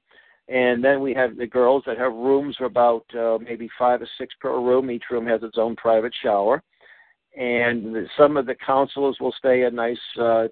and 0.48 0.82
then 0.82 1.00
we 1.00 1.12
have 1.12 1.36
the 1.36 1.46
girls 1.46 1.82
that 1.86 1.98
have 1.98 2.12
rooms 2.12 2.56
for 2.56 2.64
about 2.64 3.04
uh, 3.14 3.38
maybe 3.42 3.68
five 3.78 4.00
or 4.02 4.08
six 4.18 4.34
per 4.40 4.60
room 4.60 4.90
each 4.90 5.04
room 5.10 5.26
has 5.26 5.42
its 5.42 5.58
own 5.58 5.74
private 5.76 6.12
shower 6.22 6.62
and 7.36 8.08
some 8.18 8.36
of 8.36 8.46
the 8.46 8.54
counselors 8.54 9.16
will 9.20 9.34
stay 9.38 9.62
a 9.62 9.70
nice 9.70 9.98
uh 10.20 10.48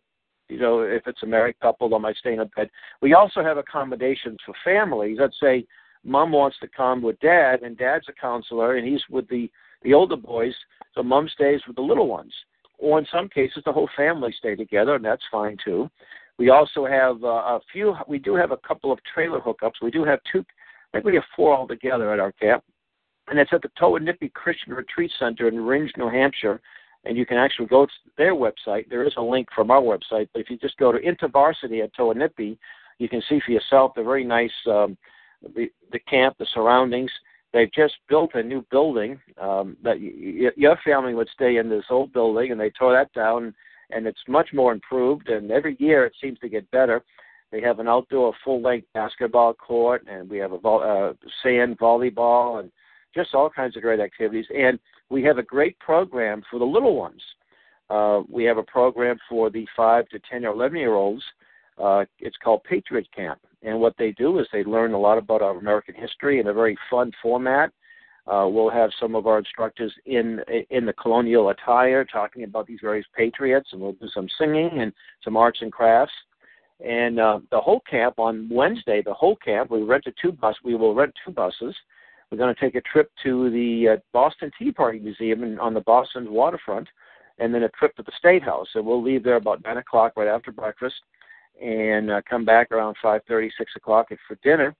you 0.49 0.59
know 0.59 0.81
if 0.81 1.07
it's 1.07 1.23
a 1.23 1.27
married 1.27 1.59
couple 1.61 1.89
they 1.89 1.99
might 1.99 2.17
stay 2.17 2.33
in 2.33 2.41
a 2.41 2.45
bed 2.45 2.71
we 3.03 3.15
also 3.15 3.43
have 3.43 3.59
accommodations 3.59 4.39
for 4.47 4.55
families 4.65 5.19
let's 5.21 5.39
say 5.43 5.67
mom 6.05 6.31
wants 6.31 6.57
to 6.61 6.69
come 6.69 7.03
with 7.03 7.19
dad 7.21 7.63
and 7.63 7.77
dad's 7.77 8.07
a 8.09 8.13
counselor 8.13 8.77
and 8.77 8.87
he's 8.87 9.03
with 9.11 9.29
the 9.29 9.51
the 9.83 9.93
older 9.93 10.17
boys 10.17 10.55
so 10.99 11.03
mom 11.05 11.29
stays 11.29 11.61
with 11.67 11.77
the 11.77 11.83
little 11.83 12.09
ones. 12.09 12.33
Or 12.79 12.99
in 12.99 13.07
some 13.13 13.29
cases, 13.29 13.63
the 13.65 13.73
whole 13.73 13.89
family 13.97 14.35
stay 14.37 14.57
together, 14.57 14.97
and 14.97 15.05
that's 15.05 15.23
fine 15.31 15.57
too. 15.65 15.89
We 16.39 16.51
also 16.51 16.87
have 16.87 17.23
uh, 17.23 17.27
a 17.57 17.61
few. 17.73 17.95
We 18.09 18.19
do 18.19 18.35
have 18.35 18.51
a 18.51 18.57
couple 18.57 18.91
of 18.93 18.99
trailer 19.13 19.41
hookups. 19.41 19.83
We 19.83 19.91
do 19.91 20.05
have 20.05 20.19
two. 20.31 20.45
I 20.93 20.99
think 20.99 21.05
we 21.05 21.15
have 21.15 21.25
four 21.37 21.57
altogether 21.57 22.13
at 22.13 22.21
our 22.21 22.33
camp, 22.33 22.65
and 23.31 23.39
it's 23.39 23.53
at 23.53 23.63
the 23.63 23.71
Toah 23.79 24.01
Nipi 24.01 24.33
Christian 24.33 24.73
Retreat 24.73 25.11
Center 25.19 25.49
in 25.49 25.55
Rindge, 25.55 25.97
New 25.97 26.09
Hampshire. 26.09 26.61
And 27.05 27.17
you 27.17 27.25
can 27.25 27.37
actually 27.37 27.67
go 27.67 27.87
to 27.87 27.93
their 28.17 28.35
website. 28.35 28.89
There 28.91 29.05
is 29.05 29.15
a 29.17 29.23
link 29.23 29.49
from 29.55 29.71
our 29.71 29.81
website, 29.81 30.29
but 30.33 30.41
if 30.41 30.51
you 30.51 30.59
just 30.59 30.77
go 30.79 30.91
to 30.91 30.99
InterVarsity 30.99 31.83
at 31.83 31.95
Toah 31.95 32.15
Nipi, 32.15 32.59
you 32.99 33.09
can 33.09 33.23
see 33.29 33.41
for 33.45 33.53
yourself 33.53 33.93
the 33.95 34.03
very 34.03 34.25
nice 34.25 34.53
um, 34.67 34.99
the, 35.55 35.71
the 35.93 36.01
camp, 36.01 36.37
the 36.39 36.47
surroundings. 36.53 37.11
They've 37.53 37.73
just 37.73 37.95
built 38.09 38.33
a 38.35 38.43
new 38.43 38.65
building 38.71 39.19
um, 39.41 39.77
that 39.83 39.99
y- 39.99 40.13
y- 40.43 40.51
your 40.57 40.77
family 40.85 41.15
would 41.15 41.29
stay 41.33 41.57
in 41.57 41.71
this 41.71 41.85
old 41.89 42.13
building, 42.13 42.51
and 42.51 42.61
they 42.61 42.71
tore 42.71 42.93
that 42.93 43.13
down, 43.13 43.55
and 43.91 44.07
it's 44.07 44.19
much 44.27 44.49
more 44.53 44.73
improved. 44.73 45.29
And 45.29 45.51
every 45.51 45.77
year 45.79 46.05
it 46.05 46.15
seems 46.21 46.39
to 46.41 46.49
get 46.49 46.71
better. 46.73 47.05
They 47.51 47.63
have 47.63 47.79
an 47.79 47.89
outdoor 47.89 48.35
full-length 48.45 48.89
basketball 48.93 49.55
court, 49.55 50.05
and 50.11 50.29
we 50.29 50.39
have 50.39 50.53
a 50.53 50.59
vo- 50.59 50.81
uh, 50.81 51.13
sand 51.43 51.79
volleyball, 51.79 52.61
and 52.61 52.71
just 53.19 53.35
all 53.35 53.51
kinds 53.51 53.77
of 53.77 53.83
great 53.83 54.01
activities. 54.01 54.47
And 54.57 54.79
we 55.11 55.23
have 55.25 55.39
a 55.39 55.43
great 55.43 55.79
program 55.81 56.43
for 56.51 56.59
the 56.59 56.65
little 56.65 56.97
ones. 56.97 57.23
Uh, 57.91 58.23
we 58.31 58.45
have 58.45 58.59
a 58.59 58.63
program 58.63 59.17
for 59.29 59.51
the 59.51 59.67
five 59.77 60.09
to 60.11 60.19
ten 60.31 60.45
or 60.45 60.53
eleven 60.53 60.79
year 60.79 60.95
olds. 60.95 61.23
Uh, 61.83 62.05
it's 62.19 62.37
called 62.45 62.63
Patriot 62.65 63.09
Camp, 63.15 63.41
and 63.63 63.81
what 63.81 63.95
they 63.99 64.13
do 64.13 64.39
is 64.41 64.47
they 64.53 64.65
learn 64.65 64.93
a 64.93 64.99
lot 64.99 65.17
about 65.17 65.43
our 65.43 65.57
American 65.57 65.95
history 65.95 66.39
in 66.41 66.49
a 66.49 66.53
very 66.53 66.77
fun 66.91 67.11
format. 67.23 67.71
Uh, 68.27 68.47
we'll 68.47 68.69
have 68.69 68.91
some 69.01 69.15
of 69.15 69.27
our 69.27 69.39
instructors 69.39 69.93
in 70.05 70.41
in 70.71 70.85
the 70.85 70.93
colonial 70.93 71.49
attire 71.49 72.05
talking 72.05 72.45
about 72.45 72.67
these 72.67 72.81
various 72.83 73.07
patriots, 73.17 73.69
and 73.73 73.81
we'll 73.81 73.93
do 73.93 74.09
some 74.13 74.29
singing 74.39 74.71
and 74.83 74.93
some 75.25 75.37
arts 75.37 75.61
and 75.63 75.73
crafts. 75.73 76.13
And 76.85 77.19
uh, 77.19 77.41
the 77.51 77.61
whole 77.61 77.81
camp 77.91 78.19
on 78.19 78.49
Wednesday, 78.51 79.03
the 79.03 79.15
whole 79.15 79.37
camp, 79.37 79.71
we 79.71 79.83
rented 79.83 80.15
two 80.21 80.33
bus. 80.33 80.57
We 80.63 80.75
will 80.75 80.95
rent 80.95 81.15
two 81.25 81.33
buses. 81.33 81.75
We're 82.31 82.39
going 82.39 82.55
to 82.55 82.61
take 82.61 82.75
a 82.75 82.83
trip 82.83 83.11
to 83.23 83.51
the 83.51 83.89
uh, 83.89 83.97
Boston 84.13 84.51
Tea 84.59 84.71
Party 84.71 84.99
Museum 84.99 85.43
in, 85.45 85.59
on 85.59 85.75
the 85.75 85.81
Boston 85.81 86.31
waterfront, 86.31 86.89
and 87.39 87.55
then 87.55 87.63
a 87.63 87.69
trip 87.71 87.97
to 87.97 88.03
the 88.03 88.13
State 88.19 88.43
House. 88.43 88.69
And 88.75 88.85
we'll 88.85 89.03
leave 89.03 89.25
there 89.25 89.37
about 89.37 89.65
nine 89.65 89.79
o'clock 89.79 90.13
right 90.17 90.29
after 90.29 90.53
breakfast, 90.53 90.97
and 91.63 92.11
uh, 92.11 92.21
come 92.29 92.45
back 92.45 92.71
around 92.71 92.97
five 93.01 93.23
thirty, 93.27 93.51
six 93.57 93.73
o'clock 93.77 94.09
for 94.27 94.39
dinner. 94.43 94.75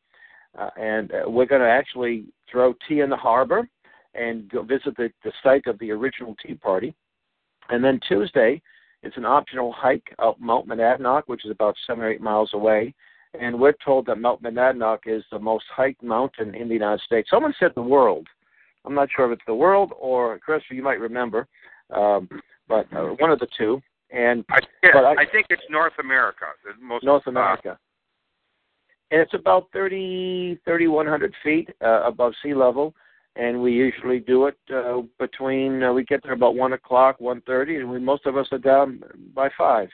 Uh, 0.59 0.71
and 0.79 1.13
uh, 1.13 1.29
we're 1.29 1.47
going 1.47 1.61
to 1.61 1.69
actually 1.69 2.25
throw 2.51 2.75
tea 2.87 3.01
in 3.01 3.11
the 3.11 3.17
harbor 3.17 3.69
and 4.15 4.49
go 4.49 4.63
visit 4.63 4.97
the, 4.97 5.11
the 5.23 5.33
site 5.43 5.67
of 5.67 5.79
the 5.79 5.91
original 5.91 6.35
Tea 6.45 6.55
Party. 6.55 6.95
And 7.69 7.85
then 7.85 8.01
Tuesday, 8.09 8.61
it's 9.03 9.17
an 9.17 9.27
optional 9.27 9.73
hike 9.73 10.15
up 10.19 10.41
Mount 10.41 10.67
Monadnock, 10.67 11.25
which 11.27 11.45
is 11.45 11.51
about 11.51 11.77
seven 11.87 12.03
or 12.03 12.11
eight 12.11 12.21
miles 12.21 12.51
away. 12.55 12.95
And 13.39 13.59
we're 13.59 13.75
told 13.85 14.07
that 14.07 14.17
Mount 14.17 14.43
Monadnock 14.43 15.01
is 15.07 15.23
the 15.31 15.39
most 15.39 15.65
hiked 15.75 16.03
mountain 16.03 16.55
in 16.55 16.69
the 16.69 16.75
United 16.75 17.01
States. 17.03 17.29
Someone 17.31 17.55
said 17.59 17.73
the 17.75 17.83
world. 17.83 18.27
I'm 18.85 18.95
not 18.95 19.09
sure 19.15 19.31
if 19.31 19.37
it's 19.37 19.47
the 19.47 19.55
world 19.55 19.93
or 19.99 20.39
Chris, 20.39 20.63
you 20.71 20.83
might 20.83 21.01
remember, 21.01 21.47
um, 21.95 22.29
but 22.69 22.87
uh, 22.97 23.09
one 23.19 23.31
of 23.31 23.39
the 23.39 23.49
two. 23.57 23.83
And 24.11 24.45
I, 24.51 24.59
yeah, 24.83 25.01
I, 25.01 25.13
I 25.13 25.27
think 25.31 25.47
it's 25.51 25.63
North 25.69 25.93
America. 26.01 26.47
The 26.65 26.83
most 26.83 27.05
North 27.05 27.27
uh, 27.27 27.31
America. 27.31 27.79
and 29.11 29.21
it's 29.21 29.35
about 29.35 29.69
30, 29.75 30.59
3,100 30.65 31.35
feet 31.43 31.69
uh, 31.85 32.03
above 32.05 32.33
sea 32.43 32.55
level 32.55 32.95
and 33.39 33.63
we 33.63 33.73
usually 33.73 34.19
do 34.19 34.47
it 34.47 34.59
uh, 34.75 35.01
between 35.19 35.83
uh, 35.83 35.93
we 35.93 36.05
get 36.05 36.23
there 36.23 36.33
about 36.33 36.57
one 36.57 36.73
o'clock, 36.73 37.21
one 37.21 37.41
thirty, 37.43 37.77
and 37.77 37.89
we 37.89 37.99
most 37.99 38.27
of 38.27 38.37
us 38.37 38.47
are 38.53 38.59
down 38.59 39.01
by 39.35 39.49
five. 39.57 39.89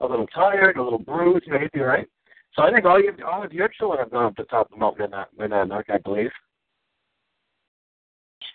A 0.00 0.06
little 0.06 0.26
tired, 0.28 0.76
a 0.76 0.82
little 0.82 0.98
bruised, 0.98 1.46
maybe, 1.48 1.80
right? 1.80 2.06
So 2.54 2.62
I 2.62 2.70
think 2.70 2.84
all 2.84 3.00
you 3.00 3.12
all 3.26 3.42
of 3.42 3.52
your 3.52 3.68
children 3.68 4.00
have 4.00 4.10
gone 4.10 4.26
up 4.26 4.36
to 4.36 4.42
the 4.42 4.48
top 4.48 4.70
of 4.70 4.78
Mount 4.78 4.98
Monadnock, 4.98 5.84
I 5.88 5.98
believe. 5.98 6.30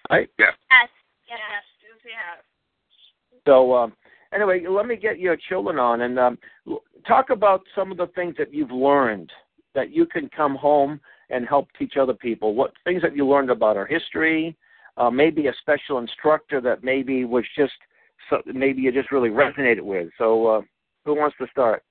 Right? 0.09 0.29
Yeah. 0.37 0.45
Yes. 0.71 0.89
Yes. 1.27 1.37
Yes. 2.05 2.43
So 3.45 3.75
um, 3.75 3.93
anyway, 4.33 4.63
let 4.69 4.85
me 4.85 4.95
get 4.95 5.19
your 5.19 5.37
children 5.49 5.79
on 5.79 6.01
and 6.01 6.19
um, 6.19 6.37
talk 7.07 7.29
about 7.29 7.61
some 7.75 7.91
of 7.91 7.97
the 7.97 8.07
things 8.07 8.35
that 8.37 8.53
you've 8.53 8.71
learned 8.71 9.31
that 9.73 9.91
you 9.91 10.05
can 10.05 10.29
come 10.29 10.55
home 10.55 10.99
and 11.29 11.47
help 11.47 11.67
teach 11.77 11.97
other 11.99 12.13
people. 12.13 12.55
What 12.55 12.71
things 12.83 13.01
that 13.01 13.15
you 13.15 13.27
learned 13.27 13.49
about 13.49 13.77
our 13.77 13.85
history, 13.85 14.55
uh, 14.97 15.09
maybe 15.09 15.47
a 15.47 15.53
special 15.61 15.97
instructor 15.97 16.61
that 16.61 16.83
maybe 16.83 17.25
was 17.25 17.43
just 17.55 17.73
so 18.29 18.41
maybe 18.45 18.81
you 18.81 18.91
just 18.91 19.11
really 19.11 19.29
resonated 19.29 19.81
with. 19.81 20.09
So 20.17 20.47
uh, 20.47 20.61
who 21.05 21.15
wants 21.15 21.37
to 21.39 21.47
start? 21.51 21.83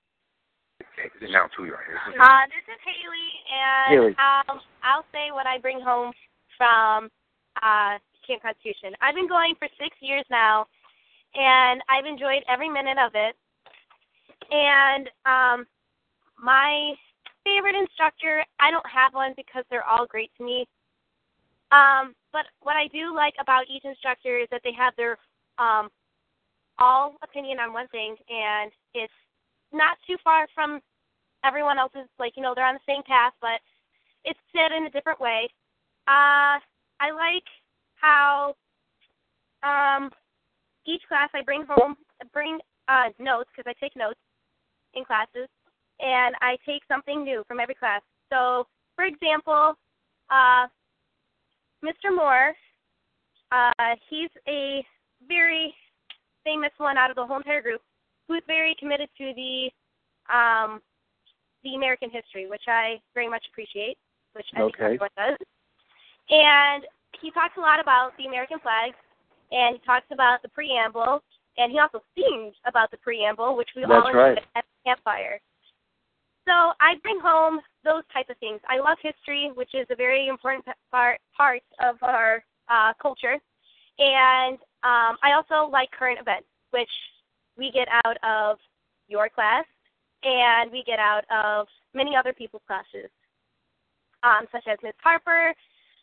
Now, 1.30 1.48
who 1.56 1.64
you 1.66 1.74
are. 1.74 1.84
Uh, 2.08 2.44
this 2.48 2.64
is 2.68 2.80
Haley, 2.84 3.30
and 3.52 3.92
Haley. 3.92 4.14
Um, 4.16 4.60
I'll 4.82 5.04
say 5.12 5.30
what 5.32 5.46
I 5.46 5.58
bring 5.58 5.80
home 5.80 6.12
from 6.56 7.10
uh, 7.62 7.98
Camp 8.26 8.42
Constitution. 8.42 8.96
I've 9.00 9.14
been 9.14 9.28
going 9.28 9.54
for 9.58 9.68
six 9.78 9.96
years 10.00 10.24
now, 10.30 10.66
and 11.34 11.82
I've 11.88 12.06
enjoyed 12.06 12.42
every 12.48 12.68
minute 12.68 12.98
of 12.98 13.12
it. 13.14 13.36
And 14.50 15.08
um, 15.26 15.66
my 16.42 16.94
favorite 17.44 17.76
instructor, 17.76 18.44
I 18.60 18.70
don't 18.70 18.86
have 18.88 19.14
one 19.14 19.34
because 19.36 19.64
they're 19.70 19.86
all 19.86 20.06
great 20.06 20.30
to 20.38 20.44
me. 20.44 20.66
Um, 21.72 22.14
but 22.32 22.46
what 22.62 22.76
I 22.76 22.88
do 22.88 23.14
like 23.14 23.34
about 23.40 23.64
each 23.68 23.84
instructor 23.84 24.38
is 24.38 24.48
that 24.50 24.62
they 24.64 24.72
have 24.72 24.94
their 24.96 25.18
um, 25.58 25.88
all 26.78 27.16
opinion 27.22 27.58
on 27.58 27.72
one 27.72 27.88
thing, 27.88 28.16
and 28.28 28.70
it's 28.94 29.12
not 29.76 29.98
too 30.06 30.16
far 30.24 30.48
from 30.54 30.80
everyone 31.44 31.78
else's. 31.78 32.08
Like 32.18 32.32
you 32.36 32.42
know, 32.42 32.52
they're 32.54 32.66
on 32.66 32.74
the 32.74 32.92
same 32.92 33.02
path, 33.02 33.32
but 33.40 33.60
it's 34.24 34.40
said 34.52 34.72
in 34.76 34.86
a 34.86 34.90
different 34.90 35.20
way. 35.20 35.48
Uh, 36.08 36.58
I 37.00 37.10
like 37.14 37.44
how 37.96 38.54
um, 39.62 40.10
each 40.86 41.02
class 41.08 41.28
I 41.34 41.42
bring 41.42 41.64
home 41.64 41.96
bring 42.32 42.58
uh, 42.88 43.10
notes 43.18 43.50
because 43.54 43.68
I 43.68 43.84
take 43.84 43.96
notes 43.96 44.18
in 44.94 45.04
classes, 45.04 45.48
and 46.00 46.34
I 46.40 46.56
take 46.66 46.82
something 46.88 47.24
new 47.24 47.44
from 47.46 47.60
every 47.60 47.74
class. 47.74 48.02
So, 48.32 48.66
for 48.94 49.04
example, 49.04 49.74
uh, 50.30 50.66
Mr. 51.84 52.14
Moore, 52.14 52.54
uh, 53.52 53.94
he's 54.08 54.30
a 54.48 54.84
very 55.28 55.74
famous 56.44 56.72
one 56.78 56.96
out 56.96 57.10
of 57.10 57.16
the 57.16 57.26
whole 57.26 57.38
entire 57.38 57.62
group 57.62 57.80
who's 58.28 58.42
very 58.46 58.74
committed 58.78 59.08
to 59.18 59.32
the 59.34 59.70
um, 60.32 60.80
the 61.62 61.74
American 61.74 62.10
history, 62.10 62.46
which 62.46 62.62
I 62.68 63.00
very 63.14 63.28
much 63.28 63.44
appreciate, 63.50 63.98
which 64.34 64.46
I 64.54 64.60
think 64.60 64.74
everyone 64.80 65.10
does. 65.16 65.36
And 66.30 66.84
he 67.20 67.30
talks 67.30 67.56
a 67.56 67.60
lot 67.60 67.80
about 67.80 68.12
the 68.18 68.26
American 68.26 68.58
flag, 68.60 68.92
and 69.50 69.76
he 69.76 69.82
talks 69.86 70.06
about 70.12 70.42
the 70.42 70.48
preamble, 70.48 71.22
and 71.58 71.72
he 71.72 71.78
also 71.78 72.02
sings 72.14 72.54
about 72.66 72.90
the 72.90 72.98
preamble, 72.98 73.56
which 73.56 73.70
we 73.76 73.84
all 73.84 73.90
That's 73.90 74.14
right. 74.14 74.30
enjoy 74.30 74.42
at 74.54 74.64
the 74.64 74.90
campfire. 74.90 75.40
So 76.46 76.72
I 76.80 76.94
bring 77.02 77.18
home 77.20 77.60
those 77.84 78.02
type 78.12 78.30
of 78.30 78.36
things. 78.38 78.60
I 78.68 78.78
love 78.78 78.98
history, 79.02 79.50
which 79.54 79.74
is 79.74 79.86
a 79.90 79.96
very 79.96 80.28
important 80.28 80.64
part 80.90 81.20
part 81.36 81.62
of 81.80 81.96
our 82.02 82.44
uh, 82.68 82.92
culture, 83.00 83.38
and 83.98 84.58
um, 84.84 85.16
I 85.22 85.32
also 85.34 85.70
like 85.70 85.90
current 85.90 86.20
events, 86.20 86.46
which 86.70 86.90
we 87.56 87.70
get 87.72 87.88
out 88.04 88.16
of 88.22 88.58
your 89.08 89.28
class, 89.28 89.64
and 90.22 90.70
we 90.70 90.82
get 90.86 90.98
out 90.98 91.24
of 91.30 91.66
many 91.94 92.16
other 92.16 92.32
people's 92.32 92.62
classes, 92.66 93.10
um, 94.22 94.46
such 94.52 94.64
as 94.70 94.78
Ms. 94.82 94.94
Harper, 95.02 95.54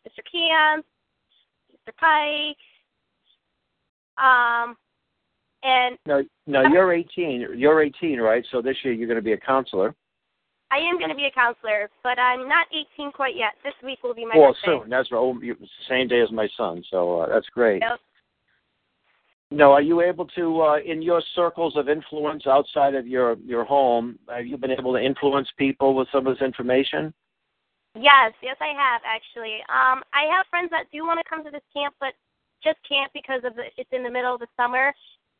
Mr. 0.08 0.24
Camp, 0.32 0.86
Mr. 1.72 1.96
Pike, 1.98 2.58
um, 4.18 4.76
and 5.64 5.98
No, 6.06 6.24
no, 6.46 6.64
you're 6.72 6.94
18. 6.94 7.48
You're 7.56 7.82
18, 7.82 8.20
right? 8.20 8.46
So 8.52 8.62
this 8.62 8.76
year 8.84 8.94
you're 8.94 9.08
going 9.08 9.18
to 9.18 9.24
be 9.24 9.34
a 9.34 9.38
counselor. 9.38 9.96
I 10.72 10.78
am 10.78 10.98
going 10.98 11.10
to 11.10 11.16
be 11.16 11.26
a 11.26 11.32
counselor, 11.32 11.90
but 12.04 12.18
I'm 12.20 12.50
not 12.50 12.66
18 12.98 13.12
quite 13.12 13.36
yet. 13.36 13.52
This 13.64 13.74
week 13.84 14.00
will 14.04 14.16
be 14.16 14.26
my 14.26 14.36
well, 14.36 14.54
birthday. 14.54 14.82
soon. 14.82 14.90
That's 14.90 15.10
oh, 15.14 15.38
the 15.40 15.56
same 15.88 16.08
day 16.08 16.22
as 16.22 16.32
my 16.32 16.48
son. 16.58 16.84
So 16.90 17.22
uh, 17.22 17.30
that's 17.30 17.48
great. 17.50 17.82
Yep. 17.82 18.00
No, 19.54 19.72
are 19.72 19.84
you 19.84 20.02
able 20.02 20.26
to, 20.34 20.62
uh, 20.62 20.78
in 20.84 21.04
your 21.04 21.22
circles 21.36 21.78
of 21.78 21.88
influence 21.88 22.48
outside 22.48 22.96
of 22.96 23.06
your 23.06 23.36
your 23.46 23.64
home, 23.64 24.18
have 24.28 24.48
you 24.48 24.58
been 24.58 24.72
able 24.72 24.94
to 24.94 25.00
influence 25.00 25.48
people 25.58 25.94
with 25.94 26.08
some 26.12 26.26
of 26.26 26.34
this 26.34 26.44
information? 26.44 27.14
Yes, 27.94 28.34
yes, 28.42 28.58
I 28.60 28.74
have 28.74 29.02
actually. 29.06 29.62
Um, 29.70 30.02
I 30.12 30.26
have 30.34 30.48
friends 30.50 30.72
that 30.72 30.90
do 30.92 31.06
want 31.06 31.20
to 31.20 31.30
come 31.30 31.44
to 31.46 31.52
this 31.52 31.62
camp, 31.72 31.94
but 32.00 32.14
just 32.64 32.80
can't 32.90 33.14
because 33.14 33.42
of 33.46 33.56
the, 33.56 33.66
it's 33.78 33.90
in 33.94 34.02
the 34.02 34.10
middle 34.10 34.34
of 34.34 34.40
the 34.40 34.48
summer. 34.58 34.92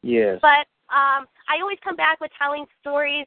Yes. 0.04 0.38
But 0.44 0.70
um, 0.94 1.26
I 1.50 1.58
always 1.60 1.80
come 1.84 1.96
back 1.96 2.22
with 2.22 2.30
telling 2.38 2.66
stories, 2.82 3.26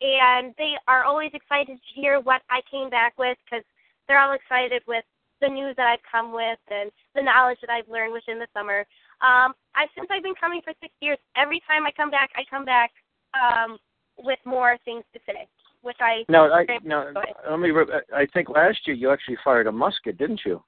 and 0.00 0.52
they 0.58 0.74
are 0.88 1.04
always 1.04 1.30
excited 1.32 1.78
to 1.78 2.00
hear 2.00 2.18
what 2.18 2.42
I 2.50 2.58
came 2.68 2.90
back 2.90 3.14
with 3.20 3.38
because 3.44 3.64
they're 4.08 4.18
all 4.18 4.34
excited 4.34 4.82
with 4.88 5.04
the 5.40 5.48
news 5.48 5.76
that 5.76 5.86
I've 5.86 6.10
come 6.10 6.32
with 6.32 6.58
and 6.70 6.90
the 7.14 7.22
knowledge 7.22 7.58
that 7.60 7.70
I've 7.70 7.88
learned 7.88 8.12
within 8.12 8.40
the 8.40 8.48
summer. 8.52 8.84
Um, 9.20 9.54
I 9.74 9.86
since 9.96 10.08
I've 10.10 10.22
been 10.22 10.34
coming 10.38 10.60
for 10.62 10.72
six 10.80 10.92
years, 11.00 11.18
every 11.36 11.60
time 11.66 11.86
I 11.86 11.92
come 11.92 12.10
back, 12.10 12.30
I 12.36 12.42
come 12.48 12.64
back 12.64 12.92
um, 13.34 13.78
with 14.18 14.38
more 14.44 14.78
things 14.84 15.04
to 15.12 15.20
say, 15.26 15.46
which 15.82 15.96
I 16.00 16.24
No, 16.28 16.52
I 16.52 16.66
no. 16.84 17.12
Let 17.48 17.60
me. 17.60 17.70
I 18.14 18.26
think 18.32 18.48
last 18.48 18.78
year 18.86 18.96
you 18.96 19.10
actually 19.10 19.38
fired 19.44 19.66
a 19.66 19.72
musket, 19.72 20.18
didn't 20.18 20.40
you? 20.44 20.62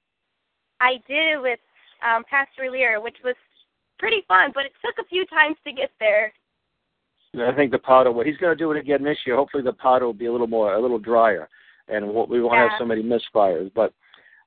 I 0.81 0.95
did 1.09 1.41
with 1.41 1.61
um, 2.03 2.25
Pastor 2.29 2.71
Lear, 2.71 3.00
which 3.00 3.17
was 3.25 3.35
pretty 3.99 4.23
fun, 4.29 4.50
but 4.55 4.67
it 4.67 4.73
took 4.85 5.05
a 5.05 5.09
few 5.09 5.25
times 5.26 5.57
to 5.65 5.73
get 5.73 5.91
there. 6.00 6.33
I 7.35 7.53
think 7.55 7.71
the 7.71 7.79
powder. 7.79 8.12
Well, 8.12 8.25
he's 8.25 8.37
going 8.38 8.57
to 8.57 8.59
do 8.59 8.71
it 8.73 8.79
again 8.79 9.03
this 9.03 9.19
year. 9.26 9.37
Hopefully, 9.37 9.62
the 9.62 9.73
powder 9.73 10.07
will 10.07 10.15
be 10.15 10.26
a 10.26 10.33
little 10.33 10.47
more, 10.47 10.75
a 10.75 10.81
little 10.81 10.99
drier, 10.99 11.49
and 11.88 12.07
we 12.07 12.41
won't 12.41 12.57
have 12.57 12.71
so 12.79 12.85
many 12.85 13.03
misfires. 13.03 13.71
But 13.75 13.93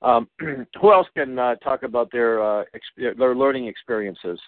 um, 0.02 0.28
who 0.40 0.94
else 0.94 1.08
can 1.16 1.38
uh, 1.38 1.56
talk 1.56 1.84
about 1.84 2.12
their 2.12 2.42
uh, 2.42 2.64
exp- 2.76 3.18
their 3.18 3.36
learning 3.36 3.68
experiences? 3.68 4.40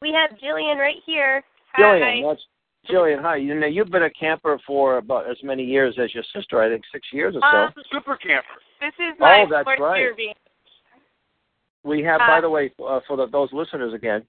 We 0.00 0.12
have 0.12 0.38
Jillian 0.38 0.78
right 0.78 1.02
here. 1.04 1.42
Jillian, 1.78 2.22
Hi. 2.22 2.28
that's 2.28 2.42
Jillian. 2.90 3.20
Hi. 3.20 3.36
You 3.36 3.54
know, 3.58 3.66
you've 3.66 3.90
been 3.90 4.04
a 4.04 4.10
camper 4.10 4.58
for 4.66 4.98
about 4.98 5.30
as 5.30 5.36
many 5.42 5.64
years 5.64 5.96
as 6.02 6.14
your 6.14 6.24
sister. 6.34 6.62
I 6.62 6.68
think 6.68 6.82
six 6.92 7.08
years 7.12 7.34
or 7.36 7.40
so. 7.40 7.80
Uh, 7.80 7.82
Super 7.92 8.16
camper. 8.16 8.46
This 8.80 8.94
is 8.98 9.18
my 9.18 9.42
Oh, 9.42 9.46
that's 9.50 9.64
fourth 9.64 9.80
right. 9.80 9.98
year 9.98 10.14
being. 10.16 10.34
We 11.84 12.02
have, 12.02 12.18
by 12.18 12.38
Uh, 12.38 12.40
the 12.42 12.50
way, 12.50 12.72
uh, 12.86 13.00
for 13.06 13.16
the, 13.16 13.26
those 13.26 13.52
listeners 13.52 13.94
again, 13.94 14.26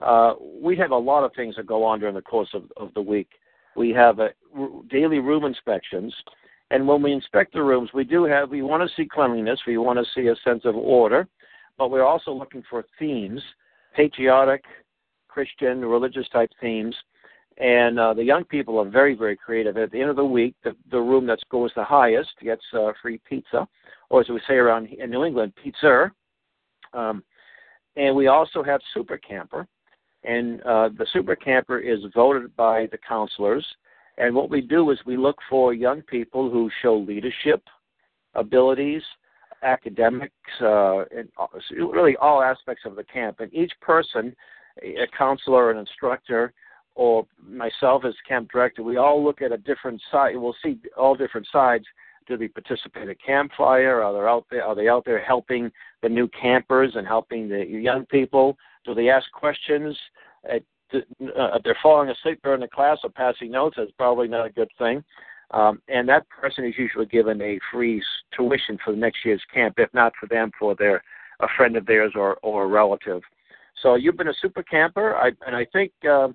uh, 0.00 0.34
we 0.40 0.76
have 0.76 0.90
a 0.90 0.96
lot 0.96 1.24
of 1.24 1.32
things 1.34 1.56
that 1.56 1.66
go 1.66 1.84
on 1.84 2.00
during 2.00 2.14
the 2.14 2.22
course 2.22 2.50
of, 2.54 2.70
of 2.76 2.92
the 2.94 3.02
week. 3.02 3.28
We 3.76 3.90
have 3.90 4.20
uh, 4.20 4.28
r- 4.56 4.68
daily 4.90 5.18
room 5.18 5.44
inspections, 5.44 6.14
and 6.70 6.86
when 6.86 7.02
we 7.02 7.12
inspect 7.12 7.54
the 7.54 7.62
rooms, 7.62 7.90
we 7.94 8.04
do 8.04 8.24
have 8.24 8.50
we 8.50 8.62
want 8.62 8.88
to 8.88 8.94
see 8.94 9.08
cleanliness, 9.08 9.60
we 9.66 9.78
want 9.78 9.98
to 9.98 10.04
see 10.14 10.28
a 10.28 10.36
sense 10.44 10.62
of 10.64 10.76
order, 10.76 11.26
but 11.78 11.90
we're 11.90 12.04
also 12.04 12.32
looking 12.32 12.62
for 12.68 12.84
themes, 12.98 13.40
patriotic, 13.94 14.64
Christian, 15.28 15.84
religious 15.84 16.28
type 16.30 16.50
themes. 16.60 16.94
And 17.58 17.98
uh, 17.98 18.14
the 18.14 18.22
young 18.22 18.44
people 18.44 18.78
are 18.78 18.88
very, 18.88 19.14
very 19.14 19.36
creative. 19.36 19.76
At 19.76 19.90
the 19.90 20.00
end 20.00 20.10
of 20.10 20.16
the 20.16 20.24
week, 20.24 20.54
the, 20.62 20.76
the 20.90 21.00
room 21.00 21.26
that 21.26 21.40
scores 21.40 21.72
the 21.74 21.82
highest 21.82 22.30
gets 22.40 22.62
uh, 22.72 22.92
free 23.02 23.20
pizza, 23.28 23.66
or 24.10 24.20
as 24.20 24.28
we 24.28 24.40
say 24.46 24.54
around 24.54 24.88
in 24.88 25.10
New 25.10 25.24
England, 25.24 25.52
pizza. 25.62 26.12
Um, 26.92 27.24
and 27.96 28.14
we 28.14 28.28
also 28.28 28.62
have 28.62 28.80
Super 28.94 29.18
Camper, 29.18 29.66
and 30.22 30.60
uh, 30.62 30.90
the 30.96 31.06
Super 31.12 31.34
Camper 31.34 31.78
is 31.80 31.98
voted 32.14 32.54
by 32.56 32.86
the 32.92 32.98
counselors. 32.98 33.66
And 34.18 34.34
what 34.34 34.50
we 34.50 34.60
do 34.60 34.90
is 34.90 34.98
we 35.06 35.16
look 35.16 35.38
for 35.48 35.72
young 35.72 36.02
people 36.02 36.50
who 36.50 36.70
show 36.82 36.96
leadership 36.96 37.62
abilities, 38.34 39.02
academics, 39.62 40.34
uh, 40.60 41.04
and 41.16 41.28
uh, 41.38 41.46
really 41.92 42.16
all 42.16 42.42
aspects 42.42 42.82
of 42.84 42.96
the 42.96 43.04
camp. 43.04 43.40
And 43.40 43.52
each 43.54 43.72
person, 43.80 44.34
a 44.82 45.06
counselor, 45.16 45.70
an 45.70 45.78
instructor, 45.78 46.52
or 46.94 47.26
myself 47.48 48.04
as 48.04 48.14
camp 48.26 48.50
director, 48.50 48.82
we 48.82 48.96
all 48.96 49.22
look 49.24 49.40
at 49.40 49.52
a 49.52 49.56
different 49.58 50.02
side. 50.10 50.36
We'll 50.36 50.56
see 50.64 50.78
all 50.96 51.14
different 51.14 51.46
sides. 51.52 51.84
Do 52.26 52.36
they 52.36 52.48
participate 52.48 53.08
at 53.08 53.16
campfire? 53.24 54.02
Are 54.02 54.12
they 54.12 54.28
out 54.28 54.46
there? 54.50 54.64
Are 54.64 54.74
they 54.74 54.88
out 54.88 55.04
there 55.04 55.22
helping 55.22 55.70
the 56.02 56.08
new 56.08 56.28
campers 56.28 56.92
and 56.96 57.06
helping 57.06 57.48
the 57.48 57.64
young 57.64 58.04
people? 58.06 58.56
Do 58.84 58.94
they 58.94 59.08
ask 59.10 59.30
questions? 59.32 59.96
Uh, 60.92 61.58
they're 61.64 61.76
falling 61.82 62.08
asleep 62.08 62.40
during 62.42 62.60
the 62.60 62.68
class 62.68 62.98
or 63.04 63.10
passing 63.10 63.50
notes, 63.50 63.76
that's 63.76 63.90
probably 63.98 64.28
not 64.28 64.46
a 64.46 64.50
good 64.50 64.70
thing. 64.78 65.04
Um, 65.50 65.80
and 65.88 66.08
that 66.08 66.28
person 66.28 66.64
is 66.64 66.74
usually 66.76 67.06
given 67.06 67.40
a 67.40 67.58
free 67.72 68.02
tuition 68.36 68.78
for 68.84 68.92
the 68.92 68.98
next 68.98 69.24
year's 69.24 69.42
camp, 69.52 69.74
if 69.78 69.92
not 69.94 70.12
for 70.20 70.26
them, 70.26 70.50
for 70.58 70.74
their 70.74 71.02
a 71.40 71.46
friend 71.56 71.76
of 71.76 71.86
theirs 71.86 72.12
or 72.14 72.36
or 72.42 72.64
a 72.64 72.66
relative. 72.66 73.22
So 73.82 73.94
you've 73.94 74.16
been 74.16 74.28
a 74.28 74.34
super 74.42 74.62
camper, 74.62 75.16
I, 75.16 75.28
and 75.46 75.54
I 75.54 75.64
think 75.72 75.92
uh, 76.04 76.28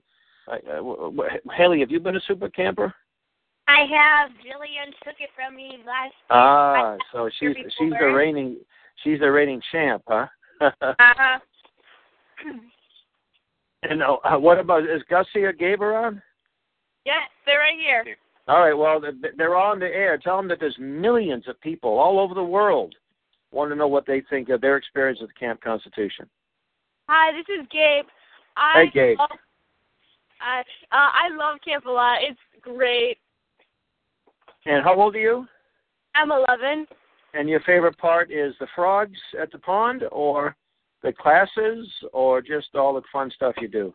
I, 0.48 0.58
uh, 0.72 1.12
Haley, 1.56 1.82
have 1.82 1.92
you 1.92 2.00
been 2.00 2.16
a 2.16 2.22
super 2.28 2.50
camper? 2.50 2.94
I 3.68 3.82
have. 3.82 4.32
Jillian 4.32 4.92
took 5.04 5.16
it 5.20 5.30
from 5.36 5.56
me 5.56 5.78
last. 5.86 6.14
Ah, 6.30 6.96
so 7.12 7.30
she's 7.40 7.56
she's 7.78 7.94
the 8.00 8.08
reigning 8.08 8.58
she's 9.04 9.20
the 9.20 9.32
reigning 9.32 9.62
champ, 9.72 10.04
huh? 10.08 10.28
Uh-huh. 10.82 11.40
and 13.90 14.02
uh, 14.02 14.38
what 14.38 14.60
about 14.60 14.84
is 14.84 15.02
Gussie 15.10 15.44
or 15.44 15.54
Gabe 15.54 15.82
around? 15.82 16.22
Yes, 17.06 17.30
they're 17.46 17.60
right 17.60 17.80
here. 17.80 18.06
All 18.48 18.60
right, 18.60 18.74
well 18.74 19.00
they're- 19.00 19.56
on 19.56 19.80
the 19.80 19.86
air. 19.88 20.18
Tell 20.18 20.38
them 20.38 20.48
that 20.50 20.60
there's 20.60 20.78
millions 20.80 21.48
of 21.48 21.60
people 21.62 21.98
all 21.98 22.20
over 22.20 22.34
the 22.34 22.44
world 22.44 22.96
want 23.52 23.72
to 23.72 23.76
know 23.76 23.88
what 23.88 24.06
they 24.06 24.22
think 24.30 24.50
of 24.50 24.62
their 24.62 24.78
experience 24.78 25.20
with 25.22 25.34
Camp 25.36 25.62
Constitution. 25.62 26.28
Hi, 27.08 27.32
this 27.32 27.46
is 27.50 27.68
Gabe. 27.72 28.06
I 28.58 28.86
Hey, 28.86 28.92
Gabe. 28.92 29.20
Love, 29.20 29.30
uh, 29.32 30.60
uh, 30.60 30.64
I 30.92 31.30
love 31.36 31.60
camp 31.64 31.86
a 31.86 31.92
lot. 31.92 32.18
It's 32.22 32.40
great. 32.62 33.18
And 34.66 34.84
how 34.84 35.00
old 35.00 35.16
are 35.16 35.20
you? 35.20 35.48
I'm 36.16 36.32
11. 36.32 36.88
And 37.34 37.50
your 37.50 37.62
favorite 37.62 37.98
part 37.98 38.32
is 38.32 38.54
the 38.60 38.68
frogs 38.76 39.18
at 39.40 39.52
the 39.52 39.60
pond, 39.60 40.04
or 40.12 40.56
the 41.04 41.14
classes, 41.14 41.88
or 42.14 42.42
just 42.42 42.76
all 42.76 42.94
the 42.94 43.02
fun 43.12 43.32
stuff 43.36 43.56
you 43.62 43.68
do? 43.68 43.94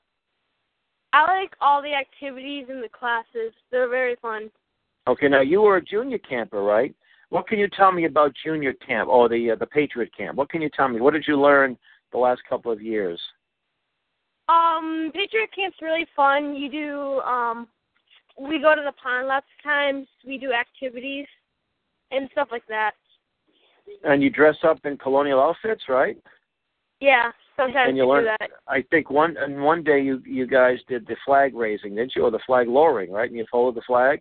I 1.13 1.23
like 1.23 1.55
all 1.61 1.83
the 1.83 1.95
activities 1.95 2.67
in 2.69 2.81
the 2.81 2.89
classes. 2.89 3.53
They're 3.71 3.89
very 3.89 4.17
fun. 4.17 4.51
Okay, 5.07 5.29
now 5.29 5.41
you 5.41 5.63
were 5.63 5.79
a 5.79 5.85
junior 5.85 6.19
camper, 6.19 6.63
right? 6.63 6.95
What 7.31 7.47
can 7.47 7.59
you 7.59 7.69
tell 7.69 7.93
me 7.93 8.05
about 8.05 8.35
junior 8.45 8.75
camp 8.75 9.09
or 9.09 9.29
the 9.29 9.53
uh, 9.53 9.57
the 9.57 9.67
Patriot 9.67 10.11
camp? 10.17 10.37
What 10.37 10.51
can 10.51 10.63
you 10.63 10.71
tell 10.75 10.89
me? 10.89 11.01
What 11.01 11.15
did 11.15 11.25
you 11.27 11.41
learn 11.41 11.79
the 12.13 12.19
last 12.19 12.43
couple 12.49 12.71
of 12.71 12.81
years? 12.83 13.21
Um, 14.49 15.11
Patriot 15.15 15.51
Camp's 15.55 15.77
really 15.83 16.07
fun. 16.17 16.55
You 16.55 16.71
do 16.71 17.21
um 17.21 17.69
we 18.41 18.61
go 18.61 18.75
to 18.75 18.83
the 18.85 18.93
pond 19.03 19.29
lots 19.29 19.47
of 19.59 19.63
times. 19.65 20.07
We 20.27 20.39
do 20.39 20.53
activities 20.53 21.27
and 22.11 22.29
stuff 22.33 22.49
like 22.51 22.67
that. 22.69 22.93
And 24.05 24.23
you 24.23 24.31
dress 24.31 24.57
up 24.63 24.79
in 24.85 24.97
colonial 24.97 25.41
outfits, 25.41 25.85
right? 25.89 26.17
Yeah, 27.01 27.31
sometimes 27.57 27.89
and 27.89 27.97
you 27.97 28.05
we 28.05 28.11
learn. 28.11 28.37
I 28.67 28.83
think 28.91 29.11
one 29.11 29.37
and 29.39 29.63
one 29.63 29.83
day 29.85 30.01
you 30.01 30.23
you 30.27 30.47
guys 30.47 30.79
did 30.89 31.07
the 31.07 31.17
flag 31.25 31.55
raising, 31.55 31.95
didn't 31.95 32.15
you, 32.17 32.25
or 32.25 32.31
the 32.31 32.41
flag 32.47 32.69
lowering, 32.69 33.13
right? 33.13 33.29
And 33.29 33.39
you 33.39 33.47
folded 33.51 33.81
the 33.81 33.87
flag. 33.87 34.21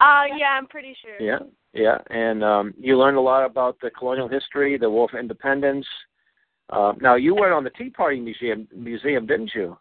Uh 0.00 0.24
yeah, 0.36 0.56
I'm 0.58 0.66
pretty 0.66 0.96
sure. 1.02 1.20
Yeah, 1.20 1.40
yeah, 1.72 1.98
and 2.10 2.44
um, 2.44 2.74
you 2.78 2.98
learned 2.98 3.16
a 3.16 3.20
lot 3.20 3.44
about 3.44 3.78
the 3.80 3.90
colonial 3.90 4.28
history, 4.28 4.78
the 4.78 4.88
War 4.88 5.08
for 5.08 5.18
Independence. 5.18 5.86
Uh, 6.70 6.92
now 7.00 7.14
you 7.16 7.34
went 7.34 7.52
on 7.52 7.64
the 7.64 7.70
Tea 7.70 7.90
Party 7.90 8.20
Museum, 8.20 8.66
museum, 8.74 9.26
didn't 9.26 9.50
you? 9.54 9.76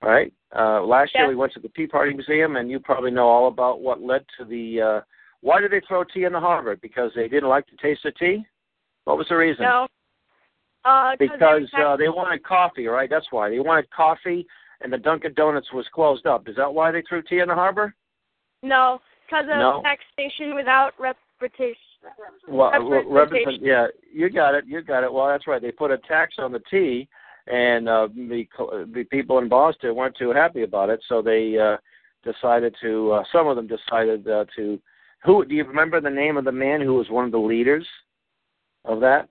Right. 0.00 0.32
Uh, 0.56 0.82
last 0.82 1.12
year 1.14 1.28
we 1.28 1.36
went 1.36 1.52
to 1.52 1.60
the 1.60 1.68
Tea 1.68 1.86
Party 1.86 2.12
Museum, 2.12 2.56
and 2.56 2.70
you 2.70 2.80
probably 2.80 3.10
know 3.10 3.28
all 3.28 3.48
about 3.48 3.80
what 3.80 4.00
led 4.00 4.24
to 4.38 4.44
the. 4.44 4.80
Uh, 4.80 5.00
why 5.40 5.60
did 5.60 5.70
they 5.70 5.82
throw 5.86 6.04
tea 6.04 6.24
in 6.24 6.32
the 6.32 6.40
harbor? 6.40 6.76
Because 6.76 7.10
they 7.14 7.28
didn't 7.28 7.48
like 7.48 7.66
the 7.66 7.76
taste 7.80 8.04
of 8.04 8.16
tea. 8.16 8.44
What 9.04 9.16
was 9.18 9.26
the 9.28 9.36
reason? 9.36 9.64
No. 9.64 9.86
Uh, 10.84 11.12
because 11.18 11.38
every 11.40 11.68
uh, 11.84 11.96
they 11.96 12.08
wanted 12.08 12.42
coffee, 12.42 12.86
right? 12.86 13.08
That's 13.08 13.26
why 13.30 13.48
they 13.50 13.60
wanted 13.60 13.88
coffee, 13.90 14.46
and 14.80 14.92
the 14.92 14.98
Dunkin' 14.98 15.34
Donuts 15.34 15.72
was 15.72 15.86
closed 15.94 16.26
up. 16.26 16.48
Is 16.48 16.56
that 16.56 16.72
why 16.72 16.90
they 16.90 17.02
threw 17.08 17.22
tea 17.22 17.38
in 17.38 17.48
the 17.48 17.54
harbor? 17.54 17.94
no, 18.62 19.00
because 19.26 19.44
of 19.44 19.58
No. 19.58 19.82
taxation 19.82 20.54
without 20.54 20.92
reputation. 20.98 21.76
Well, 22.48 22.70
Representation. 23.08 23.64
yeah, 23.64 23.86
you 24.12 24.28
got 24.28 24.54
it, 24.54 24.66
you 24.66 24.82
got 24.82 25.04
it. 25.04 25.12
Well, 25.12 25.28
that's 25.28 25.46
right. 25.46 25.62
They 25.62 25.70
put 25.70 25.90
a 25.90 25.98
tax 25.98 26.34
on 26.38 26.52
the 26.52 26.60
tea, 26.70 27.08
and 27.46 27.88
uh, 27.88 28.08
the 28.14 28.46
the 28.92 29.04
people 29.10 29.38
in 29.38 29.48
Boston 29.48 29.94
weren't 29.94 30.16
too 30.16 30.32
happy 30.32 30.62
about 30.62 30.90
it, 30.90 31.00
so 31.08 31.22
they 31.22 31.56
uh, 31.58 31.76
decided 32.24 32.74
to. 32.82 33.12
Uh, 33.12 33.24
some 33.32 33.46
of 33.46 33.56
them 33.56 33.68
decided 33.68 34.28
uh, 34.28 34.44
to. 34.56 34.80
Who 35.24 35.44
do 35.44 35.54
you 35.54 35.64
remember 35.64 36.00
the 36.00 36.10
name 36.10 36.36
of 36.36 36.44
the 36.44 36.52
man 36.52 36.80
who 36.80 36.94
was 36.94 37.08
one 37.08 37.24
of 37.24 37.30
the 37.30 37.38
leaders 37.38 37.86
of 38.84 39.00
that? 39.00 39.28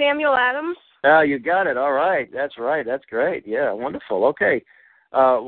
Samuel 0.00 0.34
Adams. 0.34 0.76
Ah, 1.04 1.20
you 1.20 1.38
got 1.38 1.66
it. 1.66 1.76
All 1.76 1.92
right, 1.92 2.28
that's 2.32 2.58
right. 2.58 2.84
That's 2.84 3.04
great. 3.06 3.46
Yeah, 3.46 3.72
wonderful. 3.72 4.24
Okay, 4.26 4.62
uh, 5.12 5.38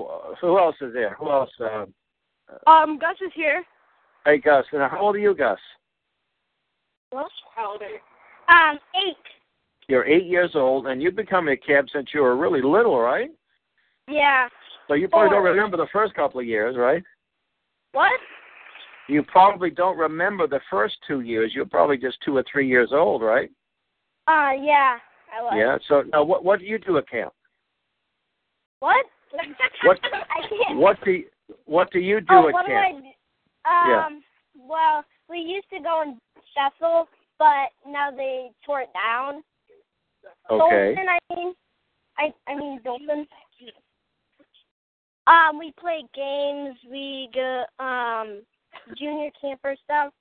who 0.40 0.58
else 0.58 0.76
is 0.80 0.92
there? 0.92 1.14
Who 1.18 1.30
else? 1.30 1.50
Uh, 1.60 1.86
Um, 2.70 2.98
Gus 2.98 3.16
is 3.24 3.32
here. 3.34 3.64
hey, 4.26 4.38
Gus. 4.38 4.64
Now, 4.72 4.88
how 4.88 5.00
old 5.00 5.16
are 5.16 5.20
you, 5.20 5.34
Gus? 5.34 5.58
What? 7.10 7.30
How 7.54 7.72
old 7.72 7.82
are 7.82 7.88
you? 7.88 7.98
Um, 8.48 8.78
eight. 9.06 9.16
You're 9.88 10.04
eight 10.06 10.26
years 10.26 10.52
old, 10.54 10.86
and 10.86 11.02
you've 11.02 11.16
become 11.16 11.48
a 11.48 11.56
cab 11.56 11.86
since 11.92 12.08
you 12.14 12.20
were 12.22 12.36
really 12.36 12.62
little, 12.62 12.98
right? 12.98 13.30
Yeah. 14.08 14.48
So 14.88 14.94
you 14.94 15.08
probably 15.08 15.30
don't 15.30 15.44
remember 15.44 15.76
the 15.76 15.86
first 15.92 16.14
couple 16.14 16.40
of 16.40 16.46
years, 16.46 16.76
right? 16.76 17.02
What? 17.92 18.20
You 19.08 19.22
probably 19.22 19.70
don't 19.70 19.98
remember 19.98 20.46
the 20.46 20.60
first 20.70 20.96
two 21.06 21.20
years. 21.20 21.52
You're 21.54 21.66
probably 21.66 21.98
just 21.98 22.18
two 22.24 22.36
or 22.36 22.44
three 22.50 22.66
years 22.68 22.90
old, 22.92 23.22
right? 23.22 23.50
Uh, 24.26 24.52
yeah. 24.60 24.98
I 25.34 25.42
was. 25.42 25.54
Yeah. 25.56 25.78
So 25.88 26.02
now, 26.12 26.24
what 26.24 26.44
what 26.44 26.60
do 26.60 26.66
you 26.66 26.78
do 26.78 26.98
at 26.98 27.08
camp? 27.08 27.32
What? 28.80 29.06
What- 29.84 29.98
I 30.02 30.48
can't. 30.48 30.78
What 30.78 31.02
do 31.04 31.10
you, 31.12 31.24
what 31.64 31.90
do 31.90 31.98
you 31.98 32.20
do 32.20 32.26
oh, 32.30 32.48
at 32.48 32.54
what 32.54 32.66
do 32.66 32.72
camp? 32.72 32.96
I 32.96 33.00
do? 33.00 33.90
Yeah. 33.90 34.06
Um, 34.06 34.22
well, 34.68 35.04
we 35.30 35.38
used 35.38 35.68
to 35.70 35.80
go 35.80 36.02
in 36.02 36.18
Cecil, 36.54 37.08
but 37.38 37.70
now 37.86 38.10
they 38.10 38.50
tore 38.66 38.82
it 38.82 38.90
down. 38.92 39.42
Okay. 40.50 40.94
Dolphin, 40.94 41.08
I 41.08 41.34
mean. 41.34 41.54
I 42.18 42.32
I 42.46 42.54
mean 42.56 42.80
Dolphin. 42.84 43.26
Um, 45.26 45.58
we 45.58 45.72
play 45.78 46.02
games. 46.14 46.76
We 46.90 47.28
go 47.32 47.64
um 47.78 48.42
junior 48.98 49.30
camper 49.40 49.76
stuff. 49.84 50.12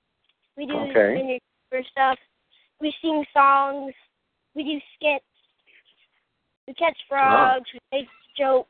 We 0.56 0.66
do 0.66 0.74
Okay. 0.74 1.18
junior 1.18 1.38
camper 1.70 1.88
stuff. 1.90 2.18
We 2.82 2.92
sing 3.00 3.24
songs. 3.32 3.94
We 4.56 4.64
do 4.64 4.78
skits. 4.96 5.24
We 6.66 6.74
catch 6.74 6.96
frogs. 7.08 7.64
We 7.72 7.98
make 8.00 8.08
jokes. 8.36 8.68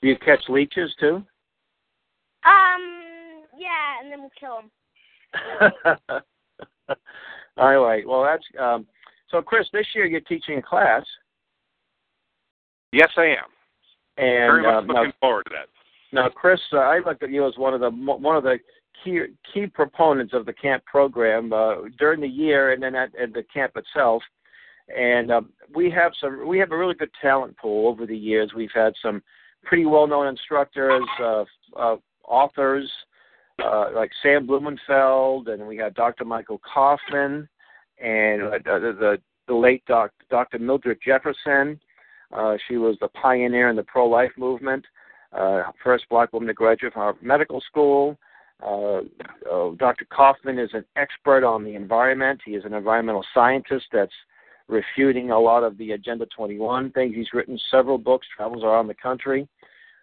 Do 0.00 0.08
you 0.08 0.16
catch 0.16 0.40
leeches 0.48 0.92
too? 0.98 1.16
Um, 2.46 3.44
yeah, 3.58 4.00
and 4.02 4.10
then 4.10 4.20
we'll 4.20 4.30
kill 4.40 4.62
them. 4.62 6.22
All 7.58 7.84
right. 7.84 8.06
Well, 8.08 8.24
that's 8.24 8.44
um, 8.58 8.86
so. 9.30 9.42
Chris, 9.42 9.66
this 9.72 9.86
year 9.94 10.06
you're 10.06 10.20
teaching 10.22 10.58
a 10.58 10.62
class, 10.62 11.04
Yes, 12.92 13.10
I 13.18 13.24
am. 13.24 13.50
and 14.16 14.26
Very 14.26 14.66
uh, 14.66 14.80
much 14.80 14.86
now, 14.86 14.94
looking 15.00 15.12
forward 15.20 15.44
to 15.44 15.50
that. 15.54 15.68
now, 16.12 16.28
Chris, 16.28 16.60
uh, 16.72 16.78
I 16.78 17.00
look 17.04 17.22
at 17.22 17.30
you 17.30 17.46
as 17.46 17.56
one 17.58 17.74
of 17.74 17.80
the 17.80 17.90
one 17.90 18.36
of 18.36 18.44
the 18.44 18.58
key 19.02 19.20
key 19.52 19.66
proponents 19.66 20.34
of 20.34 20.46
the 20.46 20.52
camp 20.52 20.84
program 20.84 21.52
uh, 21.52 21.74
during 21.98 22.20
the 22.20 22.28
year 22.28 22.72
and 22.72 22.82
then 22.82 22.94
at, 22.94 23.14
at 23.16 23.32
the 23.32 23.42
camp 23.52 23.72
itself. 23.76 24.22
And 24.96 25.30
uh, 25.30 25.40
we 25.74 25.90
have 25.90 26.12
some 26.20 26.46
we 26.46 26.58
have 26.58 26.72
a 26.72 26.76
really 26.76 26.94
good 26.94 27.10
talent 27.20 27.56
pool 27.56 27.88
over 27.88 28.06
the 28.06 28.16
years. 28.16 28.52
We've 28.54 28.70
had 28.74 28.92
some 29.02 29.22
pretty 29.64 29.86
well 29.86 30.06
known 30.06 30.28
instructors, 30.28 31.02
uh, 31.20 31.44
uh, 31.76 31.96
authors 32.24 32.90
uh, 33.62 33.90
like 33.94 34.10
Sam 34.22 34.46
Blumenfeld, 34.46 35.48
and 35.48 35.66
we 35.66 35.76
had 35.76 35.94
Dr. 35.94 36.24
Michael 36.24 36.60
Coffman, 36.60 37.48
and 37.98 38.42
uh, 38.42 38.58
the, 38.64 38.96
the 38.98 39.18
the 39.48 39.54
late 39.54 39.84
doc, 39.86 40.10
Dr. 40.30 40.58
Mildred 40.58 40.98
Jefferson. 41.04 41.80
Uh, 42.32 42.56
she 42.66 42.76
was 42.76 42.96
the 43.00 43.08
pioneer 43.08 43.68
in 43.68 43.76
the 43.76 43.84
pro 43.84 44.08
life 44.08 44.32
movement, 44.36 44.84
uh, 45.32 45.62
first 45.82 46.04
black 46.10 46.32
woman 46.32 46.48
to 46.48 46.54
graduate 46.54 46.92
from 46.92 47.02
Harvard 47.02 47.22
Medical 47.22 47.60
School. 47.60 48.18
Uh, 48.62 49.00
uh, 49.50 49.70
Dr. 49.76 50.06
Coffman 50.10 50.58
is 50.58 50.70
an 50.72 50.84
expert 50.96 51.44
on 51.44 51.62
the 51.64 51.74
environment. 51.74 52.40
He 52.44 52.52
is 52.52 52.64
an 52.64 52.72
environmental 52.74 53.24
scientist 53.34 53.86
that's 53.92 54.12
refuting 54.68 55.30
a 55.30 55.38
lot 55.38 55.62
of 55.62 55.76
the 55.78 55.92
Agenda 55.92 56.26
21 56.34 56.90
things. 56.92 57.14
He's 57.14 57.32
written 57.32 57.58
several 57.70 57.98
books, 57.98 58.26
travels 58.34 58.64
around 58.64 58.88
the 58.88 58.94
country. 58.94 59.46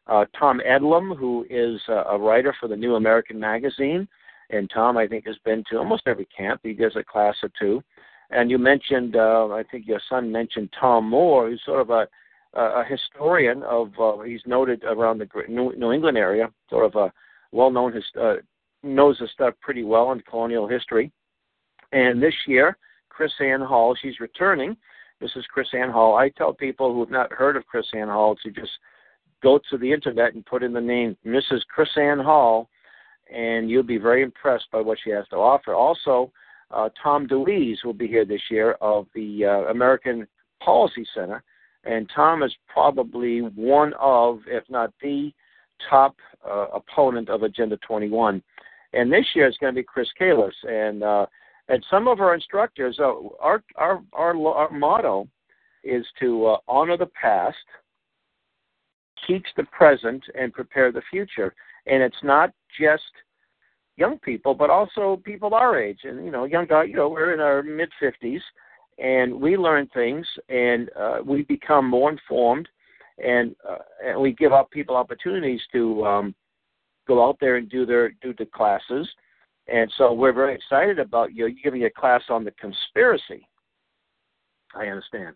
Uh, 0.07 0.25
Tom 0.37 0.61
Eddlem, 0.67 1.17
who 1.17 1.45
is 1.49 1.81
a 1.87 2.17
writer 2.17 2.53
for 2.59 2.67
the 2.67 2.75
New 2.75 2.95
American 2.95 3.39
Magazine, 3.39 4.07
and 4.49 4.69
Tom, 4.69 4.97
I 4.97 5.07
think, 5.07 5.25
has 5.25 5.37
been 5.45 5.63
to 5.69 5.77
almost 5.77 6.03
every 6.05 6.25
camp. 6.25 6.61
He 6.63 6.73
does 6.73 6.95
a 6.95 7.03
class 7.03 7.35
or 7.41 7.49
two. 7.59 7.81
And 8.29 8.51
you 8.51 8.57
mentioned, 8.57 9.15
uh, 9.15 9.47
I 9.51 9.63
think 9.69 9.87
your 9.87 10.01
son 10.09 10.31
mentioned 10.31 10.69
Tom 10.79 11.09
Moore, 11.09 11.49
who's 11.49 11.61
sort 11.65 11.81
of 11.81 11.89
a, 11.89 12.07
a 12.53 12.83
historian 12.83 13.63
of, 13.63 13.91
uh, 13.99 14.19
he's 14.21 14.41
noted 14.45 14.83
around 14.83 15.19
the 15.19 15.27
New 15.47 15.91
England 15.91 16.17
area, 16.17 16.49
sort 16.69 16.85
of 16.85 16.95
a 16.95 17.13
well-known, 17.53 17.93
his, 17.93 18.03
uh, 18.19 18.35
knows 18.81 19.17
his 19.19 19.31
stuff 19.31 19.53
pretty 19.61 19.83
well 19.83 20.11
in 20.11 20.19
colonial 20.21 20.67
history. 20.67 21.11
And 21.91 22.21
this 22.21 22.33
year, 22.47 22.77
KrisAnne 23.17 23.65
Hall, 23.65 23.95
she's 24.01 24.19
returning. 24.19 24.75
This 25.21 25.31
is 25.35 25.45
KrisAnne 25.55 25.91
Hall. 25.91 26.15
I 26.15 26.29
tell 26.29 26.53
people 26.53 26.91
who 26.91 26.99
have 27.01 27.11
not 27.11 27.31
heard 27.31 27.55
of 27.55 27.63
KrisAnne 27.73 28.11
Hall 28.11 28.35
to 28.43 28.51
just 28.51 28.71
go 29.41 29.59
to 29.69 29.77
the 29.77 29.91
internet 29.91 30.33
and 30.33 30.45
put 30.45 30.63
in 30.63 30.73
the 30.73 30.81
name 30.81 31.15
Mrs. 31.25 31.61
KrisAnne 31.77 32.23
Hall, 32.23 32.69
and 33.33 33.69
you'll 33.69 33.83
be 33.83 33.97
very 33.97 34.23
impressed 34.23 34.65
by 34.71 34.81
what 34.81 34.97
she 35.03 35.11
has 35.11 35.27
to 35.29 35.35
offer. 35.35 35.73
Also, 35.73 36.31
uh, 36.71 36.89
Tom 37.01 37.27
DeWeese 37.27 37.83
will 37.83 37.93
be 37.93 38.07
here 38.07 38.25
this 38.25 38.41
year 38.49 38.71
of 38.81 39.05
the 39.13 39.45
uh, 39.45 39.71
American 39.71 40.27
Policy 40.61 41.05
Center, 41.13 41.43
and 41.83 42.09
Tom 42.15 42.41
is 42.41 42.53
probably 42.67 43.41
one 43.41 43.93
of, 43.99 44.39
if 44.47 44.63
not 44.69 44.91
the 45.01 45.31
top 45.89 46.15
uh, 46.47 46.67
opponent 46.73 47.29
of 47.29 47.43
Agenda 47.43 47.77
21. 47.77 48.41
And 48.93 49.11
this 49.11 49.25
year 49.33 49.47
it's 49.47 49.57
going 49.57 49.73
to 49.73 49.79
be 49.79 49.85
Chris 49.85 50.07
Kalis, 50.19 50.51
and 50.67 51.03
uh, 51.03 51.25
and 51.69 51.83
some 51.89 52.07
of 52.07 52.19
our 52.19 52.35
instructors. 52.35 52.97
Uh, 52.99 53.13
our 53.39 53.63
our 53.75 54.01
our 54.13 54.47
our 54.47 54.69
motto 54.71 55.27
is 55.83 56.05
to 56.19 56.45
uh, 56.45 56.57
honor 56.67 56.97
the 56.97 57.09
past, 57.19 57.57
teach 59.25 59.45
the 59.57 59.63
present, 59.63 60.23
and 60.39 60.53
prepare 60.53 60.91
the 60.91 61.01
future. 61.09 61.53
And 61.87 62.03
it's 62.03 62.23
not 62.23 62.51
just 62.79 63.03
young 63.97 64.17
people, 64.19 64.53
but 64.53 64.69
also 64.69 65.21
people 65.23 65.53
our 65.53 65.79
age, 65.79 65.99
and 66.03 66.23
you 66.23 66.31
know, 66.31 66.45
young 66.45 66.67
guy. 66.67 66.83
You 66.83 66.95
know, 66.95 67.09
we're 67.09 67.33
in 67.33 67.39
our 67.39 67.63
mid 67.63 67.89
fifties, 67.99 68.41
and 68.97 69.33
we 69.33 69.57
learn 69.57 69.87
things, 69.93 70.25
and 70.49 70.89
uh, 70.97 71.17
we 71.25 71.43
become 71.43 71.89
more 71.89 72.11
informed, 72.11 72.67
and 73.17 73.55
uh, 73.67 73.77
and 74.05 74.19
we 74.19 74.33
give 74.33 74.53
up 74.53 74.71
people 74.71 74.95
opportunities 74.95 75.61
to 75.71 76.05
um, 76.05 76.35
go 77.07 77.27
out 77.27 77.37
there 77.39 77.57
and 77.57 77.69
do 77.69 77.85
their 77.85 78.11
do 78.21 78.33
the 78.37 78.45
classes. 78.45 79.07
And 79.67 79.91
so 79.97 80.11
we're 80.11 80.33
very 80.33 80.55
excited 80.55 80.99
about 80.99 81.33
you 81.33 81.53
giving 81.63 81.85
a 81.85 81.89
class 81.89 82.23
on 82.29 82.43
the 82.43 82.51
conspiracy. 82.51 83.47
I 84.75 84.87
understand. 84.87 85.35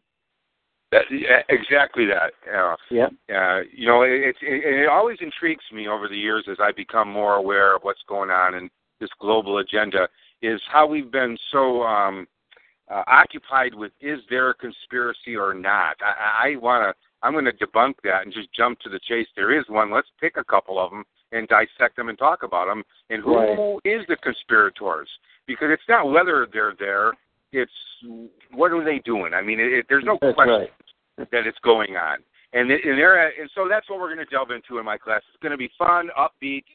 That, 0.91 1.03
exactly 1.49 2.05
that. 2.05 2.31
Uh, 2.49 2.75
yeah. 2.89 3.07
Uh, 3.33 3.61
you 3.73 3.85
know, 3.87 4.03
it, 4.03 4.35
it, 4.41 4.83
it 4.83 4.89
always 4.89 5.17
intrigues 5.19 5.63
me 5.73 5.87
over 5.87 6.07
the 6.07 6.17
years 6.17 6.45
as 6.49 6.57
I 6.61 6.71
become 6.71 7.11
more 7.11 7.35
aware 7.35 7.75
of 7.75 7.81
what's 7.83 8.01
going 8.07 8.29
on 8.29 8.55
in 8.55 8.69
this 8.99 9.09
global 9.19 9.57
agenda 9.57 10.07
is 10.41 10.61
how 10.71 10.87
we've 10.87 11.11
been 11.11 11.37
so 11.51 11.83
um, 11.83 12.25
uh, 12.89 13.03
occupied 13.07 13.73
with 13.73 13.91
is 13.99 14.19
there 14.29 14.49
a 14.49 14.55
conspiracy 14.55 15.35
or 15.35 15.53
not. 15.53 15.97
I, 16.01 16.51
I 16.51 16.55
want 16.57 16.95
to. 16.95 17.06
I'm 17.23 17.33
going 17.33 17.45
to 17.45 17.51
debunk 17.51 17.95
that 18.03 18.23
and 18.23 18.33
just 18.33 18.53
jump 18.53 18.79
to 18.81 18.89
the 18.89 18.99
chase. 19.07 19.27
There 19.35 19.57
is 19.57 19.65
one. 19.69 19.91
Let's 19.91 20.07
pick 20.19 20.37
a 20.37 20.43
couple 20.43 20.79
of 20.79 20.91
them 20.91 21.03
and 21.31 21.47
dissect 21.47 21.95
them 21.97 22.09
and 22.09 22.17
talk 22.17 22.43
about 22.43 22.67
them. 22.67 22.83
And 23.09 23.23
who 23.23 23.35
right. 23.35 23.79
is 23.85 24.05
the 24.07 24.17
conspirators? 24.17 25.09
Because 25.45 25.69
it's 25.71 25.83
not 25.89 26.09
whether 26.11 26.47
they're 26.51 26.75
there 26.77 27.13
it's 27.51 27.71
what 28.51 28.71
are 28.71 28.83
they 28.83 28.99
doing? 28.99 29.33
I 29.33 29.41
mean, 29.41 29.59
it, 29.59 29.85
there's 29.89 30.03
no 30.05 30.17
that's 30.21 30.35
question 30.35 30.67
right. 31.17 31.31
that 31.31 31.47
it's 31.47 31.57
going 31.63 31.95
on, 31.95 32.19
and 32.53 32.69
and 32.71 32.97
there 32.97 33.27
and 33.27 33.49
so 33.55 33.67
that's 33.69 33.89
what 33.89 33.99
we're 33.99 34.13
going 34.13 34.25
to 34.25 34.31
delve 34.31 34.51
into 34.51 34.79
in 34.79 34.85
my 34.85 34.97
class. 34.97 35.21
It's 35.29 35.41
going 35.41 35.51
to 35.51 35.57
be 35.57 35.69
fun, 35.77 36.09
upbeat, 36.17 36.65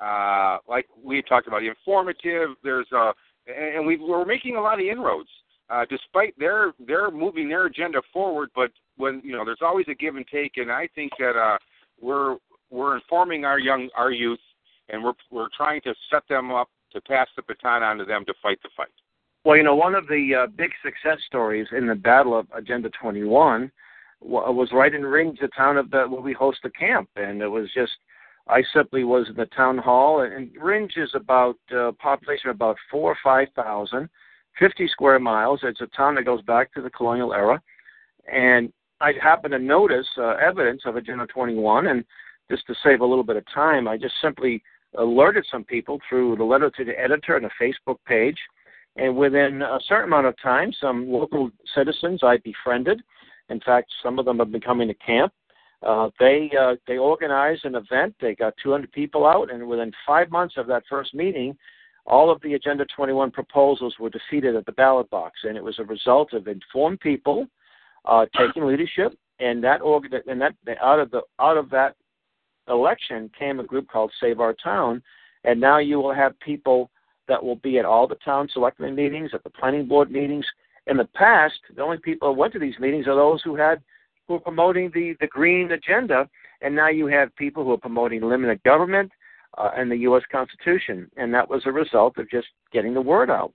uh, 0.00 0.58
like 0.68 0.86
we 1.02 1.22
talked 1.22 1.48
about, 1.48 1.64
informative. 1.64 2.50
There's 2.62 2.88
a 2.92 3.12
and 3.46 3.86
we 3.86 3.96
we're 3.96 4.24
making 4.24 4.56
a 4.56 4.60
lot 4.60 4.80
of 4.80 4.86
inroads. 4.86 5.30
Uh, 5.70 5.84
despite 5.90 6.38
their 6.38 6.72
their 6.86 7.10
moving 7.10 7.48
their 7.48 7.66
agenda 7.66 8.00
forward, 8.12 8.48
but 8.54 8.70
when 8.98 9.22
you 9.24 9.32
know 9.32 9.44
there's 9.44 9.62
always 9.62 9.86
a 9.88 9.94
give 9.94 10.16
and 10.16 10.26
take, 10.26 10.56
and 10.56 10.70
I 10.70 10.88
think 10.94 11.12
that 11.18 11.36
uh, 11.36 11.58
we're 12.00 12.36
we're 12.70 12.96
informing 12.96 13.44
our 13.44 13.58
young 13.58 13.88
our 13.96 14.10
youth, 14.10 14.40
and 14.90 15.02
we're 15.02 15.14
we're 15.30 15.48
trying 15.56 15.80
to 15.82 15.94
set 16.10 16.22
them 16.28 16.52
up 16.52 16.68
to 16.92 17.00
pass 17.00 17.28
the 17.36 17.42
baton 17.42 17.82
on 17.82 17.98
to 17.98 18.04
them 18.04 18.24
to 18.26 18.34
fight 18.42 18.58
the 18.62 18.70
fight. 18.76 18.88
Well, 19.44 19.56
you 19.56 19.62
know, 19.62 19.74
one 19.74 19.94
of 19.94 20.06
the 20.08 20.44
uh, 20.44 20.46
big 20.48 20.70
success 20.84 21.18
stories 21.26 21.66
in 21.76 21.86
the 21.86 21.94
battle 21.94 22.38
of 22.38 22.46
Agenda 22.54 22.90
21 23.00 23.70
was 24.20 24.68
right 24.72 24.92
in 24.92 25.02
Rindge, 25.02 25.40
the 25.40 25.48
town 25.56 25.76
of 25.76 25.90
the, 25.90 26.06
where 26.06 26.20
we 26.20 26.32
host 26.32 26.58
the 26.62 26.70
camp, 26.70 27.08
and 27.16 27.40
it 27.40 27.46
was 27.46 27.68
just 27.72 27.92
I 28.48 28.62
simply 28.74 29.04
was 29.04 29.28
in 29.28 29.36
the 29.36 29.46
town 29.46 29.78
hall, 29.78 30.22
and 30.22 30.50
Rindge 30.56 30.96
is 30.96 31.10
about 31.14 31.56
uh, 31.74 31.92
population 31.92 32.50
of 32.50 32.56
about 32.56 32.76
four 32.90 33.12
or 33.12 33.16
five 33.22 33.48
thousand, 33.54 34.08
fifty 34.58 34.88
square 34.88 35.18
miles. 35.18 35.60
It's 35.62 35.80
a 35.80 35.86
town 35.88 36.16
that 36.16 36.24
goes 36.24 36.42
back 36.42 36.72
to 36.74 36.82
the 36.82 36.90
colonial 36.90 37.32
era, 37.32 37.62
and 38.32 38.72
I 39.00 39.12
happened 39.22 39.52
to 39.52 39.58
notice 39.58 40.06
uh, 40.16 40.34
evidence 40.34 40.82
of 40.84 40.96
Agenda 40.96 41.26
21, 41.26 41.86
and 41.86 42.04
just 42.50 42.66
to 42.66 42.74
save 42.82 43.00
a 43.00 43.06
little 43.06 43.24
bit 43.24 43.36
of 43.36 43.44
time, 43.52 43.86
I 43.86 43.96
just 43.96 44.14
simply 44.22 44.62
alerted 44.96 45.46
some 45.50 45.64
people 45.64 45.98
through 46.08 46.36
the 46.36 46.44
letter 46.44 46.70
to 46.70 46.84
the 46.84 46.98
editor 46.98 47.36
and 47.36 47.46
a 47.46 47.50
Facebook 47.62 47.98
page 48.06 48.38
and 48.98 49.16
within 49.16 49.62
a 49.62 49.78
certain 49.86 50.08
amount 50.08 50.26
of 50.26 50.34
time, 50.42 50.72
some 50.80 51.10
local 51.10 51.50
citizens 51.74 52.20
I 52.22 52.38
befriended. 52.38 53.00
In 53.48 53.60
fact, 53.60 53.90
some 54.02 54.18
of 54.18 54.24
them 54.24 54.38
have 54.40 54.50
been 54.50 54.60
coming 54.60 54.88
to 54.88 54.94
camp. 54.94 55.32
Uh, 55.82 56.10
they 56.18 56.50
uh, 56.60 56.74
they 56.88 56.98
organized 56.98 57.64
an 57.64 57.76
event. 57.76 58.14
They 58.20 58.34
got 58.34 58.54
200 58.62 58.90
people 58.90 59.24
out, 59.24 59.52
and 59.52 59.68
within 59.68 59.92
five 60.04 60.30
months 60.30 60.56
of 60.56 60.66
that 60.66 60.82
first 60.90 61.14
meeting, 61.14 61.56
all 62.04 62.30
of 62.30 62.42
the 62.42 62.54
Agenda 62.54 62.84
21 62.96 63.30
proposals 63.30 63.94
were 64.00 64.10
defeated 64.10 64.56
at 64.56 64.66
the 64.66 64.72
ballot 64.72 65.08
box, 65.10 65.38
and 65.44 65.56
it 65.56 65.62
was 65.62 65.78
a 65.78 65.84
result 65.84 66.32
of 66.32 66.48
informed 66.48 66.98
people 66.98 67.46
uh, 68.04 68.26
taking 68.36 68.66
leadership. 68.66 69.16
And 69.40 69.62
that 69.62 69.80
and 70.26 70.40
that 70.40 70.54
out 70.82 70.98
of 70.98 71.10
the 71.10 71.22
out 71.38 71.56
of 71.56 71.70
that 71.70 71.94
election 72.68 73.30
came 73.38 73.60
a 73.60 73.64
group 73.64 73.88
called 73.88 74.12
Save 74.20 74.40
Our 74.40 74.54
Town, 74.54 75.02
and 75.44 75.60
now 75.60 75.78
you 75.78 75.98
will 75.98 76.12
have 76.12 76.38
people 76.40 76.90
that 77.28 77.42
will 77.42 77.56
be 77.56 77.78
at 77.78 77.84
all 77.84 78.08
the 78.08 78.16
town 78.16 78.48
selectmen 78.52 78.94
meetings, 78.94 79.30
at 79.34 79.44
the 79.44 79.50
planning 79.50 79.86
board 79.86 80.10
meetings. 80.10 80.46
In 80.86 80.96
the 80.96 81.08
past, 81.14 81.58
the 81.76 81.82
only 81.82 81.98
people 81.98 82.32
who 82.32 82.40
went 82.40 82.52
to 82.54 82.58
these 82.58 82.78
meetings 82.80 83.06
are 83.06 83.14
those 83.14 83.42
who 83.42 83.54
had 83.54 83.80
who 84.26 84.34
are 84.34 84.40
promoting 84.40 84.90
the 84.92 85.14
the 85.20 85.26
green 85.28 85.70
agenda, 85.72 86.28
and 86.62 86.74
now 86.74 86.88
you 86.88 87.06
have 87.06 87.34
people 87.36 87.64
who 87.64 87.72
are 87.72 87.78
promoting 87.78 88.22
limited 88.22 88.62
government 88.64 89.12
uh, 89.56 89.70
and 89.76 89.90
the 89.90 89.98
U.S. 89.98 90.22
Constitution, 90.30 91.10
and 91.16 91.32
that 91.32 91.48
was 91.48 91.62
a 91.66 91.72
result 91.72 92.18
of 92.18 92.30
just 92.30 92.48
getting 92.72 92.94
the 92.94 93.00
word 93.00 93.30
out. 93.30 93.52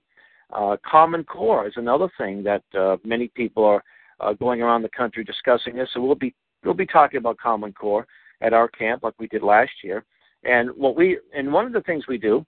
Uh, 0.52 0.76
Common 0.88 1.24
Core 1.24 1.66
is 1.66 1.74
another 1.76 2.08
thing 2.18 2.42
that 2.44 2.62
uh, 2.78 2.96
many 3.04 3.28
people 3.28 3.64
are 3.64 3.82
uh, 4.20 4.32
going 4.34 4.62
around 4.62 4.82
the 4.82 4.88
country 4.90 5.24
discussing 5.24 5.76
this. 5.76 5.88
So 5.92 6.00
we'll 6.00 6.14
be 6.14 6.34
we'll 6.64 6.74
be 6.74 6.86
talking 6.86 7.18
about 7.18 7.38
Common 7.38 7.72
Core 7.72 8.06
at 8.40 8.52
our 8.52 8.68
camp 8.68 9.02
like 9.02 9.14
we 9.18 9.28
did 9.28 9.42
last 9.42 9.72
year. 9.82 10.04
And 10.44 10.70
what 10.76 10.96
we 10.96 11.18
and 11.34 11.52
one 11.52 11.66
of 11.66 11.72
the 11.72 11.82
things 11.82 12.04
we 12.08 12.18
do 12.18 12.44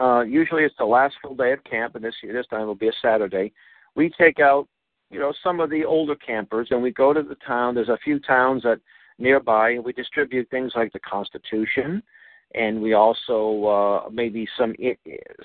uh, 0.00 0.22
usually 0.22 0.64
it's 0.64 0.74
the 0.78 0.84
last 0.84 1.14
full 1.20 1.34
day 1.34 1.52
of 1.52 1.62
camp, 1.64 1.94
and 1.94 2.04
this 2.04 2.14
year, 2.22 2.32
this 2.32 2.46
time 2.46 2.66
will 2.66 2.74
be 2.74 2.88
a 2.88 2.92
Saturday. 3.02 3.52
We 3.94 4.10
take 4.18 4.40
out, 4.40 4.66
you 5.10 5.18
know, 5.18 5.32
some 5.42 5.60
of 5.60 5.68
the 5.68 5.84
older 5.84 6.14
campers, 6.16 6.68
and 6.70 6.82
we 6.82 6.90
go 6.90 7.12
to 7.12 7.22
the 7.22 7.36
town. 7.46 7.74
There's 7.74 7.90
a 7.90 7.98
few 8.02 8.18
towns 8.18 8.62
that 8.62 8.80
nearby, 9.18 9.72
and 9.72 9.84
we 9.84 9.92
distribute 9.92 10.48
things 10.48 10.72
like 10.74 10.92
the 10.94 11.00
Constitution, 11.00 12.02
and 12.54 12.80
we 12.80 12.94
also 12.94 13.64
uh, 14.06 14.10
maybe 14.10 14.48
some 14.56 14.74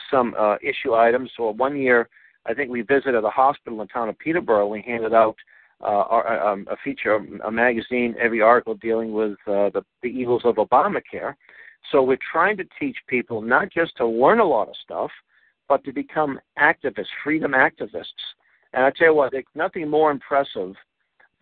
some 0.10 0.34
uh, 0.40 0.56
issue 0.64 0.96
items. 0.96 1.32
So 1.36 1.52
one 1.52 1.78
year, 1.78 2.08
I 2.46 2.54
think 2.54 2.70
we 2.70 2.82
visited 2.82 3.24
a 3.24 3.30
hospital 3.30 3.82
in 3.82 3.88
the 3.88 3.94
town 3.94 4.10
of 4.10 4.18
Peterborough. 4.20 4.68
We 4.68 4.82
handed 4.82 5.14
out 5.14 5.36
uh, 5.82 5.86
our, 5.86 6.48
um, 6.48 6.68
a 6.70 6.78
feature, 6.84 7.16
a 7.44 7.52
magazine, 7.52 8.16
every 8.20 8.42
article 8.42 8.76
dealing 8.76 9.14
with 9.14 9.34
uh, 9.48 9.70
the, 9.70 9.84
the 10.02 10.10
evils 10.10 10.44
of 10.46 10.56
Obamacare. 10.56 11.34
So 11.92 12.02
we're 12.02 12.18
trying 12.32 12.58
to 12.58 12.66
teach 12.80 12.98
people 13.08 13.42
not 13.42 13.72
just 13.72 13.96
to 13.98 14.08
learn 14.08 14.40
a 14.40 14.46
lot 14.46 14.70
of 14.70 14.76
stuff, 14.84 15.12
but 15.68 15.84
to 15.84 15.92
become 15.92 16.40
activists, 16.60 17.06
freedom 17.24 17.52
activists. 17.52 18.06
And 18.74 18.84
I 18.84 18.92
tell 18.92 19.08
you 19.08 19.16
what, 19.16 19.32
there's 19.32 19.46
nothing 19.56 19.90
more 19.90 20.12
impressive 20.12 20.76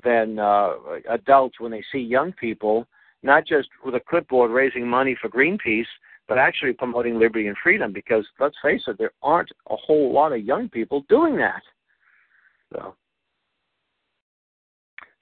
than 0.03 0.39
uh, 0.39 0.73
adults 1.09 1.59
when 1.59 1.71
they 1.71 1.83
see 1.91 1.99
young 1.99 2.33
people 2.33 2.87
not 3.23 3.47
just 3.47 3.69
with 3.83 3.95
a 3.95 4.01
clipboard 4.01 4.51
raising 4.51 4.87
money 4.87 5.17
for 5.19 5.29
Greenpeace, 5.29 5.87
but 6.27 6.37
actually 6.37 6.73
promoting 6.73 7.19
liberty 7.19 7.47
and 7.47 7.57
freedom. 7.61 7.91
Because 7.91 8.25
let's 8.39 8.55
face 8.61 8.83
it, 8.87 8.97
there 8.97 9.11
aren't 9.21 9.51
a 9.69 9.75
whole 9.75 10.13
lot 10.13 10.31
of 10.31 10.43
young 10.43 10.69
people 10.69 11.05
doing 11.09 11.35
that. 11.37 11.61
So, 12.71 12.95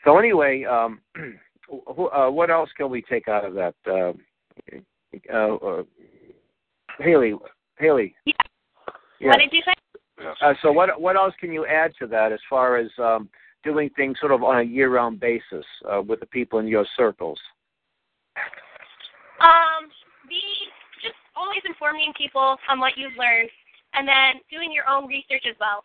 so 0.05 0.17
anyway, 0.17 0.63
um, 0.63 0.99
uh, 1.17 2.29
what 2.29 2.49
else 2.49 2.69
can 2.77 2.89
we 2.89 3.01
take 3.01 3.27
out 3.27 3.45
of 3.45 3.53
that? 3.55 3.75
Uh, 3.85 4.13
uh, 5.33 5.55
uh, 5.55 5.83
Haley, 6.99 7.35
Haley. 7.77 8.15
Yeah. 8.25 8.33
What 9.29 9.39
did 9.39 9.53
you 9.53 9.61
say? 9.65 9.73
Uh, 10.41 10.53
so 10.61 10.71
what 10.71 11.01
what 11.01 11.15
else 11.15 11.33
can 11.39 11.51
you 11.51 11.65
add 11.65 11.93
to 11.99 12.07
that 12.07 12.31
as 12.31 12.39
far 12.49 12.77
as 12.77 12.89
um, 12.99 13.29
doing 13.63 13.89
things 13.95 14.19
sort 14.19 14.31
of 14.31 14.43
on 14.43 14.59
a 14.59 14.63
year-round 14.63 15.19
basis 15.19 15.65
uh, 15.91 16.01
with 16.01 16.19
the 16.19 16.25
people 16.27 16.59
in 16.59 16.67
your 16.67 16.85
circles? 16.95 17.39
Um, 19.41 19.89
be 20.29 20.39
just 20.39 20.41
always 20.41 20.60
informing 21.91 22.13
people 22.17 22.57
on 22.69 22.79
what 22.79 22.93
you've 22.95 23.17
learned, 23.17 23.49
and 23.93 24.07
then 24.07 24.41
doing 24.49 24.71
your 24.71 24.89
own 24.89 25.07
research 25.07 25.43
as 25.49 25.55
well. 25.59 25.83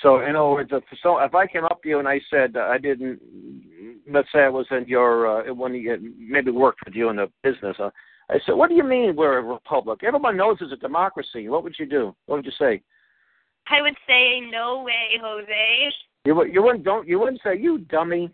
So, 0.00 0.20
in 0.20 0.36
other 0.36 0.50
words, 0.50 0.70
if, 0.72 0.82
so 1.02 1.18
if 1.18 1.34
I 1.34 1.46
came 1.46 1.64
up 1.64 1.82
to 1.82 1.88
you 1.88 1.98
and 1.98 2.08
I 2.08 2.20
said 2.30 2.56
uh, 2.56 2.60
I 2.60 2.78
didn't, 2.78 3.18
let's 4.10 4.28
say 4.32 4.40
I 4.40 4.48
was 4.48 4.66
in 4.70 4.86
your 4.86 5.48
uh, 5.50 5.54
when 5.54 5.74
you 5.74 6.14
maybe 6.18 6.50
worked 6.50 6.80
with 6.84 6.94
you 6.94 7.08
in 7.08 7.16
the 7.16 7.30
business, 7.42 7.76
uh, 7.78 7.90
I 8.28 8.38
said, 8.44 8.52
"What 8.52 8.68
do 8.68 8.74
you 8.74 8.84
mean 8.84 9.16
we're 9.16 9.38
a 9.38 9.42
republic? 9.42 10.00
Everyone 10.02 10.36
knows 10.36 10.58
it's 10.60 10.72
a 10.72 10.76
democracy." 10.76 11.48
What 11.48 11.64
would 11.64 11.76
you 11.78 11.86
do? 11.86 12.14
What 12.26 12.36
would 12.36 12.44
you 12.44 12.52
say? 12.58 12.82
I 13.68 13.80
would 13.80 13.96
say, 14.06 14.40
"No 14.40 14.82
way, 14.82 15.18
Jose." 15.20 15.92
You 16.26 16.44
you 16.44 16.62
wouldn't 16.62 16.84
don't 16.84 17.08
you 17.08 17.18
wouldn't 17.18 17.40
say 17.42 17.58
you 17.58 17.78
dummy. 17.78 18.30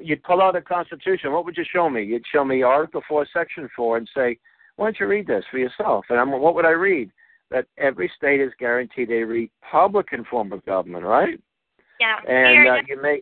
You'd 0.00 0.22
pull 0.22 0.40
out 0.40 0.54
a 0.54 0.62
constitution. 0.62 1.32
What 1.32 1.44
would 1.44 1.56
you 1.56 1.64
show 1.70 1.90
me? 1.90 2.04
You'd 2.04 2.22
show 2.32 2.44
me 2.44 2.62
Article 2.62 3.02
Four, 3.08 3.26
Section 3.32 3.68
Four, 3.74 3.96
and 3.96 4.08
say, 4.14 4.38
"Why 4.76 4.86
don't 4.86 5.00
you 5.00 5.06
read 5.06 5.26
this 5.26 5.44
for 5.50 5.58
yourself?" 5.58 6.04
And 6.08 6.18
I'm, 6.18 6.30
what 6.30 6.54
would 6.54 6.66
I 6.66 6.70
read? 6.70 7.10
That 7.50 7.66
every 7.76 8.10
state 8.16 8.40
is 8.40 8.52
guaranteed 8.58 9.10
a 9.10 9.24
Republican 9.24 10.24
form 10.24 10.52
of 10.52 10.64
government, 10.64 11.04
right? 11.04 11.38
Yeah. 12.00 12.16
And 12.26 12.68
uh, 12.68 12.76
you 12.88 13.00
may 13.00 13.20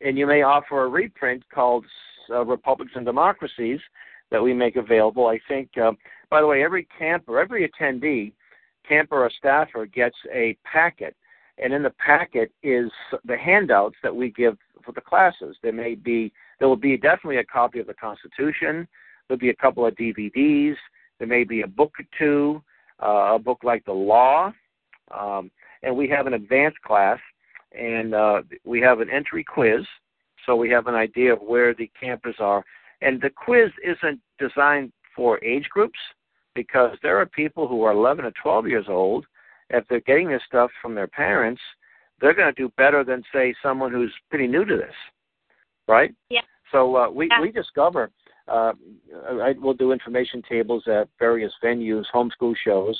and 0.00 0.18
you 0.18 0.26
may 0.26 0.42
offer 0.42 0.84
a 0.84 0.88
reprint 0.88 1.42
called 1.52 1.84
uh, 2.30 2.44
Republics 2.44 2.92
and 2.94 3.04
Democracies 3.04 3.80
that 4.30 4.42
we 4.42 4.54
make 4.54 4.76
available. 4.76 5.26
I 5.26 5.38
think, 5.48 5.70
uh, 5.78 5.92
by 6.30 6.40
the 6.40 6.46
way, 6.46 6.64
every 6.64 6.88
camper, 6.98 7.38
every 7.38 7.68
attendee, 7.68 8.32
camper 8.88 9.24
or 9.24 9.30
staffer 9.30 9.86
gets 9.86 10.16
a 10.32 10.56
packet, 10.64 11.14
and 11.58 11.72
in 11.72 11.82
the 11.82 11.92
packet 12.04 12.50
is 12.62 12.90
the 13.24 13.36
handouts 13.36 13.96
that 14.02 14.14
we 14.14 14.30
give 14.30 14.56
for 14.84 14.92
the 14.92 15.00
classes. 15.00 15.56
There 15.62 15.72
may 15.72 15.94
be, 15.94 16.32
there 16.58 16.68
will 16.68 16.76
be 16.76 16.96
definitely 16.96 17.36
a 17.36 17.44
copy 17.44 17.78
of 17.78 17.86
the 17.86 17.94
Constitution. 17.94 18.88
There'll 19.28 19.38
be 19.38 19.50
a 19.50 19.56
couple 19.56 19.86
of 19.86 19.94
DVDs. 19.94 20.74
There 21.22 21.28
may 21.28 21.44
be 21.44 21.60
a 21.60 21.68
book 21.68 21.92
or 22.00 22.04
two, 22.18 22.60
uh, 23.00 23.36
a 23.36 23.38
book 23.38 23.60
like 23.62 23.84
the 23.84 23.92
Law, 23.92 24.52
um, 25.16 25.52
and 25.84 25.96
we 25.96 26.08
have 26.08 26.26
an 26.26 26.34
advanced 26.34 26.80
class, 26.82 27.20
and 27.70 28.12
uh, 28.12 28.42
we 28.64 28.80
have 28.80 28.98
an 28.98 29.08
entry 29.08 29.44
quiz, 29.44 29.84
so 30.44 30.56
we 30.56 30.68
have 30.70 30.88
an 30.88 30.96
idea 30.96 31.32
of 31.32 31.40
where 31.40 31.74
the 31.74 31.88
campers 32.00 32.34
are 32.40 32.64
and 33.02 33.20
the 33.20 33.30
quiz 33.30 33.70
isn't 33.84 34.20
designed 34.38 34.92
for 35.14 35.42
age 35.44 35.68
groups 35.70 35.98
because 36.54 36.96
there 37.02 37.18
are 37.18 37.26
people 37.26 37.68
who 37.68 37.82
are 37.82 37.92
11 37.92 38.24
or 38.24 38.32
12 38.42 38.66
years 38.66 38.86
old. 38.88 39.24
If 39.70 39.86
they're 39.88 40.00
getting 40.00 40.28
this 40.28 40.42
stuff 40.46 40.72
from 40.80 40.96
their 40.96 41.06
parents, 41.06 41.60
they're 42.20 42.34
going 42.34 42.52
to 42.52 42.60
do 42.60 42.72
better 42.76 43.04
than 43.04 43.22
say 43.32 43.54
someone 43.62 43.92
who's 43.92 44.12
pretty 44.28 44.48
new 44.48 44.64
to 44.64 44.76
this, 44.76 44.94
right? 45.86 46.12
Yeah. 46.30 46.40
So 46.70 46.96
uh, 46.96 47.10
we 47.10 47.28
yeah. 47.28 47.40
we 47.40 47.52
discover 47.52 48.10
uh, 48.48 48.72
I, 49.28 49.54
we'll 49.58 49.74
do 49.74 49.92
information 49.92 50.42
tables 50.48 50.84
at 50.86 51.08
various 51.18 51.52
venues, 51.62 52.04
homeschool 52.14 52.54
shows. 52.64 52.98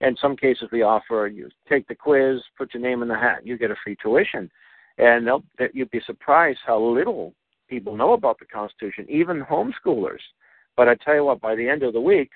In 0.00 0.16
some 0.20 0.36
cases, 0.36 0.68
we 0.72 0.82
offer 0.82 1.30
you 1.32 1.48
take 1.68 1.86
the 1.86 1.94
quiz, 1.94 2.40
put 2.58 2.74
your 2.74 2.82
name 2.82 3.02
in 3.02 3.08
the 3.08 3.14
hat, 3.14 3.46
you 3.46 3.56
get 3.56 3.70
a 3.70 3.76
free 3.84 3.96
tuition, 4.02 4.50
and 4.98 5.28
you'd 5.72 5.90
be 5.90 6.00
surprised 6.04 6.58
how 6.66 6.82
little 6.82 7.34
people 7.68 7.96
know 7.96 8.12
about 8.12 8.38
the 8.38 8.44
Constitution, 8.44 9.06
even 9.08 9.42
homeschoolers. 9.42 10.20
But 10.76 10.88
I 10.88 10.96
tell 10.96 11.14
you 11.14 11.24
what, 11.24 11.40
by 11.40 11.54
the 11.54 11.68
end 11.68 11.82
of 11.82 11.92
the 11.92 12.00
week, 12.00 12.30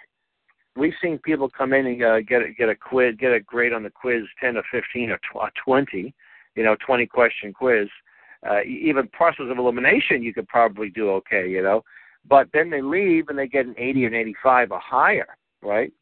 we've 0.76 0.94
seen 1.02 1.18
people 1.18 1.48
come 1.48 1.72
in 1.72 1.86
and 1.86 2.02
uh, 2.02 2.20
get 2.20 2.42
a, 2.42 2.52
get 2.52 2.68
a 2.68 2.74
quiz, 2.74 3.14
get 3.18 3.32
a 3.32 3.40
grade 3.40 3.72
on 3.72 3.82
the 3.82 3.90
quiz, 3.90 4.22
ten 4.40 4.56
or 4.56 4.62
fifteen 4.70 5.10
or 5.10 5.18
tw- 5.18 5.52
twenty, 5.64 6.14
you 6.54 6.62
know, 6.62 6.76
twenty 6.86 7.06
question 7.06 7.52
quiz. 7.52 7.88
Uh, 8.48 8.62
even 8.62 9.08
process 9.08 9.46
of 9.50 9.58
elimination, 9.58 10.22
you 10.22 10.32
could 10.32 10.46
probably 10.46 10.90
do 10.90 11.10
okay, 11.10 11.48
you 11.48 11.62
know. 11.62 11.82
But 12.28 12.48
then 12.52 12.70
they 12.70 12.82
leave 12.82 13.28
and 13.28 13.38
they 13.38 13.46
get 13.46 13.66
an 13.66 13.74
eighty 13.78 14.04
and 14.04 14.14
an 14.14 14.20
eighty-five 14.20 14.72
or 14.72 14.80
higher, 14.80 15.36
right? 15.62 15.92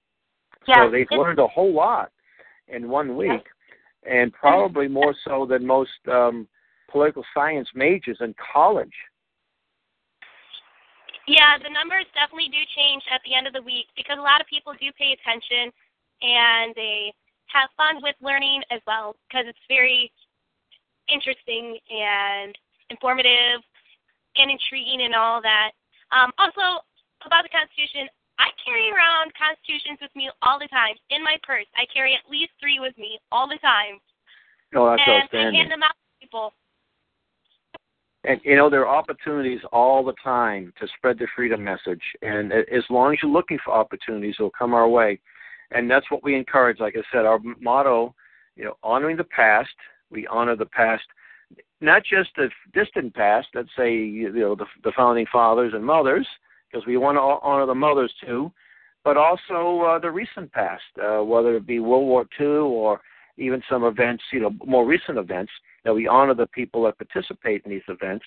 Yeah. 0.66 0.86
So 0.86 0.90
they've 0.90 1.06
learned 1.10 1.38
a 1.38 1.46
whole 1.46 1.72
lot 1.72 2.10
in 2.68 2.88
one 2.88 3.16
week, 3.16 3.44
and 4.10 4.32
probably 4.32 4.88
more 4.88 5.14
so 5.26 5.46
than 5.46 5.66
most 5.66 5.90
um, 6.10 6.48
political 6.90 7.24
science 7.34 7.68
majors 7.74 8.18
in 8.20 8.34
college. 8.52 8.94
Yeah, 11.26 11.56
the 11.56 11.72
numbers 11.72 12.04
definitely 12.12 12.52
do 12.52 12.60
change 12.76 13.02
at 13.12 13.20
the 13.24 13.34
end 13.34 13.46
of 13.46 13.52
the 13.52 13.62
week 13.62 13.86
because 13.96 14.18
a 14.18 14.22
lot 14.22 14.40
of 14.40 14.46
people 14.46 14.72
do 14.76 14.92
pay 14.92 15.16
attention 15.16 15.72
and 16.20 16.74
they 16.76 17.12
have 17.46 17.70
fun 17.76 18.02
with 18.02 18.14
learning 18.20 18.62
as 18.70 18.80
well 18.86 19.16
because 19.28 19.46
it's 19.48 19.66
very 19.68 20.12
interesting 21.08 21.78
and 21.88 22.56
informative 22.90 23.64
and 24.36 24.50
intriguing 24.50 25.00
and 25.04 25.14
all 25.14 25.40
that. 25.40 25.72
Um, 26.14 26.30
also, 26.38 26.86
about 27.26 27.42
the 27.42 27.50
Constitution, 27.50 28.06
I 28.38 28.50
carry 28.62 28.90
around 28.90 29.34
constitutions 29.34 29.98
with 30.00 30.14
me 30.14 30.30
all 30.42 30.58
the 30.58 30.68
time 30.68 30.94
in 31.10 31.22
my 31.22 31.36
purse. 31.42 31.66
I 31.76 31.86
carry 31.92 32.14
at 32.14 32.22
least 32.30 32.52
three 32.60 32.78
with 32.78 32.96
me 32.98 33.18
all 33.30 33.48
the 33.48 33.58
time. 33.58 33.98
Oh, 34.74 34.90
that's 34.90 35.02
and 35.06 35.22
outstanding. 35.22 35.54
I 35.54 35.58
hand 35.58 35.70
them 35.72 35.82
out 35.82 35.94
to 35.94 36.26
people. 36.26 36.52
And 38.24 38.40
you 38.42 38.56
know 38.56 38.70
there 38.70 38.86
are 38.86 38.96
opportunities 38.96 39.60
all 39.70 40.02
the 40.02 40.14
time 40.22 40.72
to 40.80 40.88
spread 40.96 41.18
the 41.18 41.28
freedom 41.36 41.62
message, 41.62 42.00
and 42.22 42.52
as 42.52 42.82
long 42.88 43.12
as 43.12 43.18
you're 43.22 43.30
looking 43.30 43.58
for 43.62 43.74
opportunities, 43.74 44.36
they'll 44.38 44.50
come 44.50 44.72
our 44.72 44.88
way. 44.88 45.20
And 45.72 45.90
that's 45.90 46.10
what 46.10 46.24
we 46.24 46.34
encourage. 46.34 46.80
Like 46.80 46.94
I 46.96 47.02
said, 47.12 47.26
our 47.26 47.38
motto, 47.60 48.14
you 48.56 48.64
know, 48.64 48.76
honoring 48.82 49.16
the 49.16 49.24
past. 49.24 49.74
We 50.10 50.26
honor 50.28 50.56
the 50.56 50.66
past, 50.66 51.04
not 51.84 52.02
just 52.04 52.30
the 52.36 52.48
distant 52.72 53.14
past. 53.14 53.48
Let's 53.54 53.68
say 53.76 53.94
you 53.94 54.32
know 54.32 54.54
the, 54.54 54.66
the 54.82 54.92
founding 54.96 55.26
fathers 55.30 55.72
and 55.74 55.84
mothers, 55.84 56.26
because 56.70 56.86
we 56.86 56.96
want 56.96 57.16
to 57.16 57.20
honor 57.20 57.66
the 57.66 57.74
mothers 57.74 58.12
too, 58.24 58.52
but 59.04 59.16
also 59.16 59.82
uh, 59.82 59.98
the 59.98 60.10
recent 60.10 60.50
past, 60.52 60.82
uh, 61.02 61.22
whether 61.22 61.56
it 61.56 61.66
be 61.66 61.78
World 61.78 62.06
War 62.06 62.26
II 62.40 62.46
or 62.46 63.00
even 63.36 63.62
some 63.68 63.84
events, 63.84 64.22
you 64.32 64.40
know, 64.40 64.54
more 64.64 64.86
recent 64.86 65.18
events 65.18 65.52
that 65.84 65.94
we 65.94 66.06
honor 66.08 66.34
the 66.34 66.46
people 66.46 66.84
that 66.84 66.98
participate 66.98 67.62
in 67.64 67.70
these 67.70 67.82
events, 67.88 68.24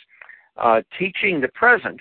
uh, 0.58 0.82
teaching 0.98 1.42
the 1.42 1.48
present. 1.50 2.00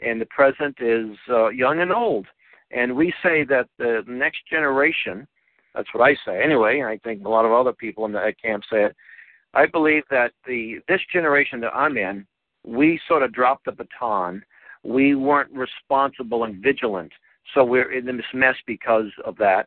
And 0.00 0.20
the 0.20 0.26
present 0.26 0.76
is 0.80 1.16
uh, 1.28 1.48
young 1.48 1.80
and 1.80 1.92
old. 1.92 2.26
And 2.70 2.96
we 2.96 3.12
say 3.22 3.44
that 3.44 3.68
the 3.78 4.04
next 4.06 4.46
generation, 4.48 5.26
that's 5.74 5.88
what 5.92 6.04
I 6.08 6.14
say 6.26 6.42
anyway, 6.42 6.82
I 6.82 6.98
think 6.98 7.24
a 7.24 7.28
lot 7.28 7.44
of 7.44 7.52
other 7.52 7.72
people 7.72 8.04
in 8.04 8.12
the 8.12 8.32
camp 8.42 8.64
say 8.70 8.84
it. 8.84 8.96
I 9.54 9.66
believe 9.66 10.04
that 10.10 10.32
the 10.46 10.78
this 10.88 11.00
generation 11.12 11.60
that 11.60 11.74
I'm 11.74 11.96
in, 11.96 12.26
we 12.64 13.00
sort 13.08 13.22
of 13.22 13.32
dropped 13.32 13.64
the 13.66 13.72
baton. 13.72 14.42
We 14.82 15.14
weren't 15.14 15.52
responsible 15.52 16.44
and 16.44 16.62
vigilant. 16.62 17.12
So 17.54 17.64
we're 17.64 17.92
in 17.92 18.16
this 18.16 18.24
mess 18.32 18.54
because 18.66 19.10
of 19.24 19.36
that. 19.38 19.66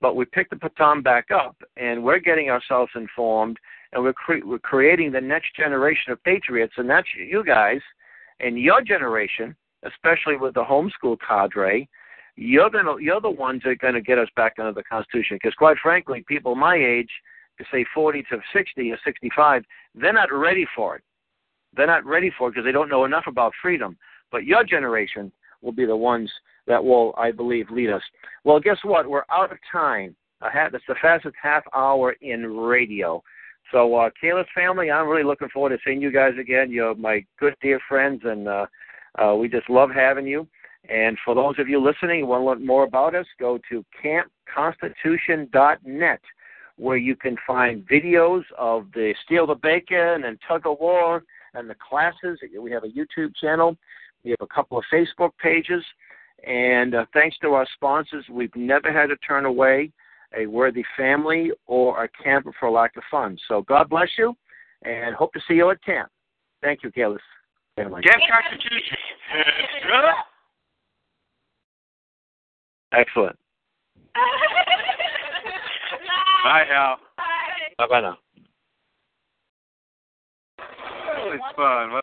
But 0.00 0.16
we 0.16 0.24
picked 0.24 0.50
the 0.50 0.56
baton 0.56 1.02
back 1.02 1.26
up 1.30 1.56
and 1.76 2.02
we're 2.02 2.18
getting 2.18 2.50
ourselves 2.50 2.90
informed 2.94 3.56
and 3.92 4.02
we're, 4.02 4.12
cre- 4.12 4.44
we're 4.44 4.58
creating 4.58 5.12
the 5.12 5.20
next 5.20 5.54
generation 5.56 6.12
of 6.12 6.22
patriots, 6.24 6.74
and 6.76 6.88
that's 6.88 7.06
you 7.16 7.44
guys 7.44 7.80
and 8.40 8.58
your 8.58 8.82
generation, 8.82 9.54
especially 9.84 10.36
with 10.36 10.54
the 10.54 10.64
homeschool 10.64 11.18
cadre. 11.26 11.88
You're 12.36 12.70
gonna, 12.70 12.94
you're 13.00 13.20
the 13.20 13.30
ones 13.30 13.62
that 13.64 13.70
are 13.70 13.74
going 13.76 13.94
to 13.94 14.00
get 14.00 14.18
us 14.18 14.28
back 14.34 14.54
under 14.58 14.72
the 14.72 14.82
Constitution. 14.84 15.36
Because 15.36 15.54
quite 15.54 15.76
frankly, 15.82 16.24
people 16.26 16.54
my 16.54 16.76
age, 16.76 17.10
say 17.70 17.84
40 17.94 18.22
to 18.30 18.38
60 18.52 18.90
or 18.90 18.98
65, 19.04 19.64
they're 19.94 20.12
not 20.12 20.32
ready 20.32 20.66
for 20.74 20.96
it. 20.96 21.02
They're 21.74 21.86
not 21.86 22.04
ready 22.04 22.30
for 22.36 22.48
it 22.48 22.52
because 22.52 22.64
they 22.64 22.72
don't 22.72 22.88
know 22.88 23.04
enough 23.04 23.24
about 23.26 23.52
freedom. 23.60 23.96
But 24.30 24.44
your 24.44 24.64
generation 24.64 25.32
will 25.60 25.72
be 25.72 25.86
the 25.86 25.96
ones 25.96 26.30
that 26.66 26.82
will, 26.82 27.14
I 27.16 27.30
believe, 27.30 27.70
lead 27.70 27.90
us. 27.90 28.02
Well, 28.44 28.60
guess 28.60 28.78
what? 28.82 29.08
We're 29.08 29.24
out 29.30 29.52
of 29.52 29.58
time. 29.70 30.16
Had, 30.40 30.74
it's 30.74 30.84
the 30.88 30.96
fastest 31.00 31.36
half 31.40 31.62
hour 31.72 32.16
in 32.20 32.56
radio. 32.56 33.22
So, 33.70 33.94
uh, 33.94 34.10
Kalis 34.22 34.44
family, 34.54 34.90
I'm 34.90 35.08
really 35.08 35.22
looking 35.22 35.48
forward 35.50 35.70
to 35.70 35.78
seeing 35.84 36.02
you 36.02 36.10
guys 36.10 36.32
again. 36.38 36.70
You're 36.70 36.96
my 36.96 37.24
good 37.38 37.54
dear 37.62 37.80
friends, 37.88 38.22
and 38.24 38.48
uh, 38.48 38.66
uh, 39.22 39.36
we 39.36 39.48
just 39.48 39.70
love 39.70 39.90
having 39.94 40.26
you. 40.26 40.48
And 40.88 41.16
for 41.24 41.36
those 41.36 41.54
of 41.58 41.68
you 41.68 41.80
listening 41.80 42.26
want 42.26 42.42
to 42.42 42.46
learn 42.46 42.66
more 42.66 42.82
about 42.82 43.14
us, 43.14 43.26
go 43.38 43.60
to 43.70 43.84
campconstitution.net 44.04 46.20
where 46.76 46.96
you 46.96 47.16
can 47.16 47.36
find 47.46 47.86
videos 47.88 48.42
of 48.58 48.86
the 48.94 49.14
Steal 49.24 49.46
the 49.46 49.54
Bacon 49.54 50.24
and 50.24 50.38
Tug 50.46 50.66
of 50.66 50.78
War 50.80 51.22
and 51.54 51.68
the 51.68 51.76
classes. 51.76 52.38
We 52.58 52.70
have 52.70 52.84
a 52.84 52.88
YouTube 52.88 53.34
channel. 53.40 53.76
We 54.24 54.30
have 54.30 54.40
a 54.40 54.46
couple 54.46 54.78
of 54.78 54.84
Facebook 54.92 55.30
pages. 55.42 55.84
And 56.46 56.94
uh, 56.94 57.06
thanks 57.12 57.36
to 57.42 57.48
our 57.54 57.66
sponsors, 57.74 58.24
we've 58.30 58.54
never 58.56 58.92
had 58.92 59.08
to 59.08 59.16
turn 59.16 59.44
away 59.44 59.92
a 60.36 60.46
worthy 60.46 60.84
family 60.96 61.50
or 61.66 62.04
a 62.04 62.08
camper 62.22 62.52
for 62.58 62.70
lack 62.70 62.96
of 62.96 63.02
funds. 63.10 63.40
So 63.48 63.62
God 63.62 63.88
bless 63.88 64.08
you 64.16 64.34
and 64.82 65.14
hope 65.14 65.32
to 65.34 65.40
see 65.46 65.54
you 65.54 65.70
at 65.70 65.82
camp. 65.84 66.10
Thank 66.62 66.82
you, 66.82 66.90
family. 66.90 68.02
Camp 68.02 68.22
Constitution. 68.50 68.96
Excellent. 72.92 73.38
Bye, 76.44 76.64
Hal. 76.68 76.96
Bye 77.78 77.86
bye 77.88 78.00
now. 78.00 78.18
That 80.58 81.24
was 81.24 81.40
fun. 81.56 82.02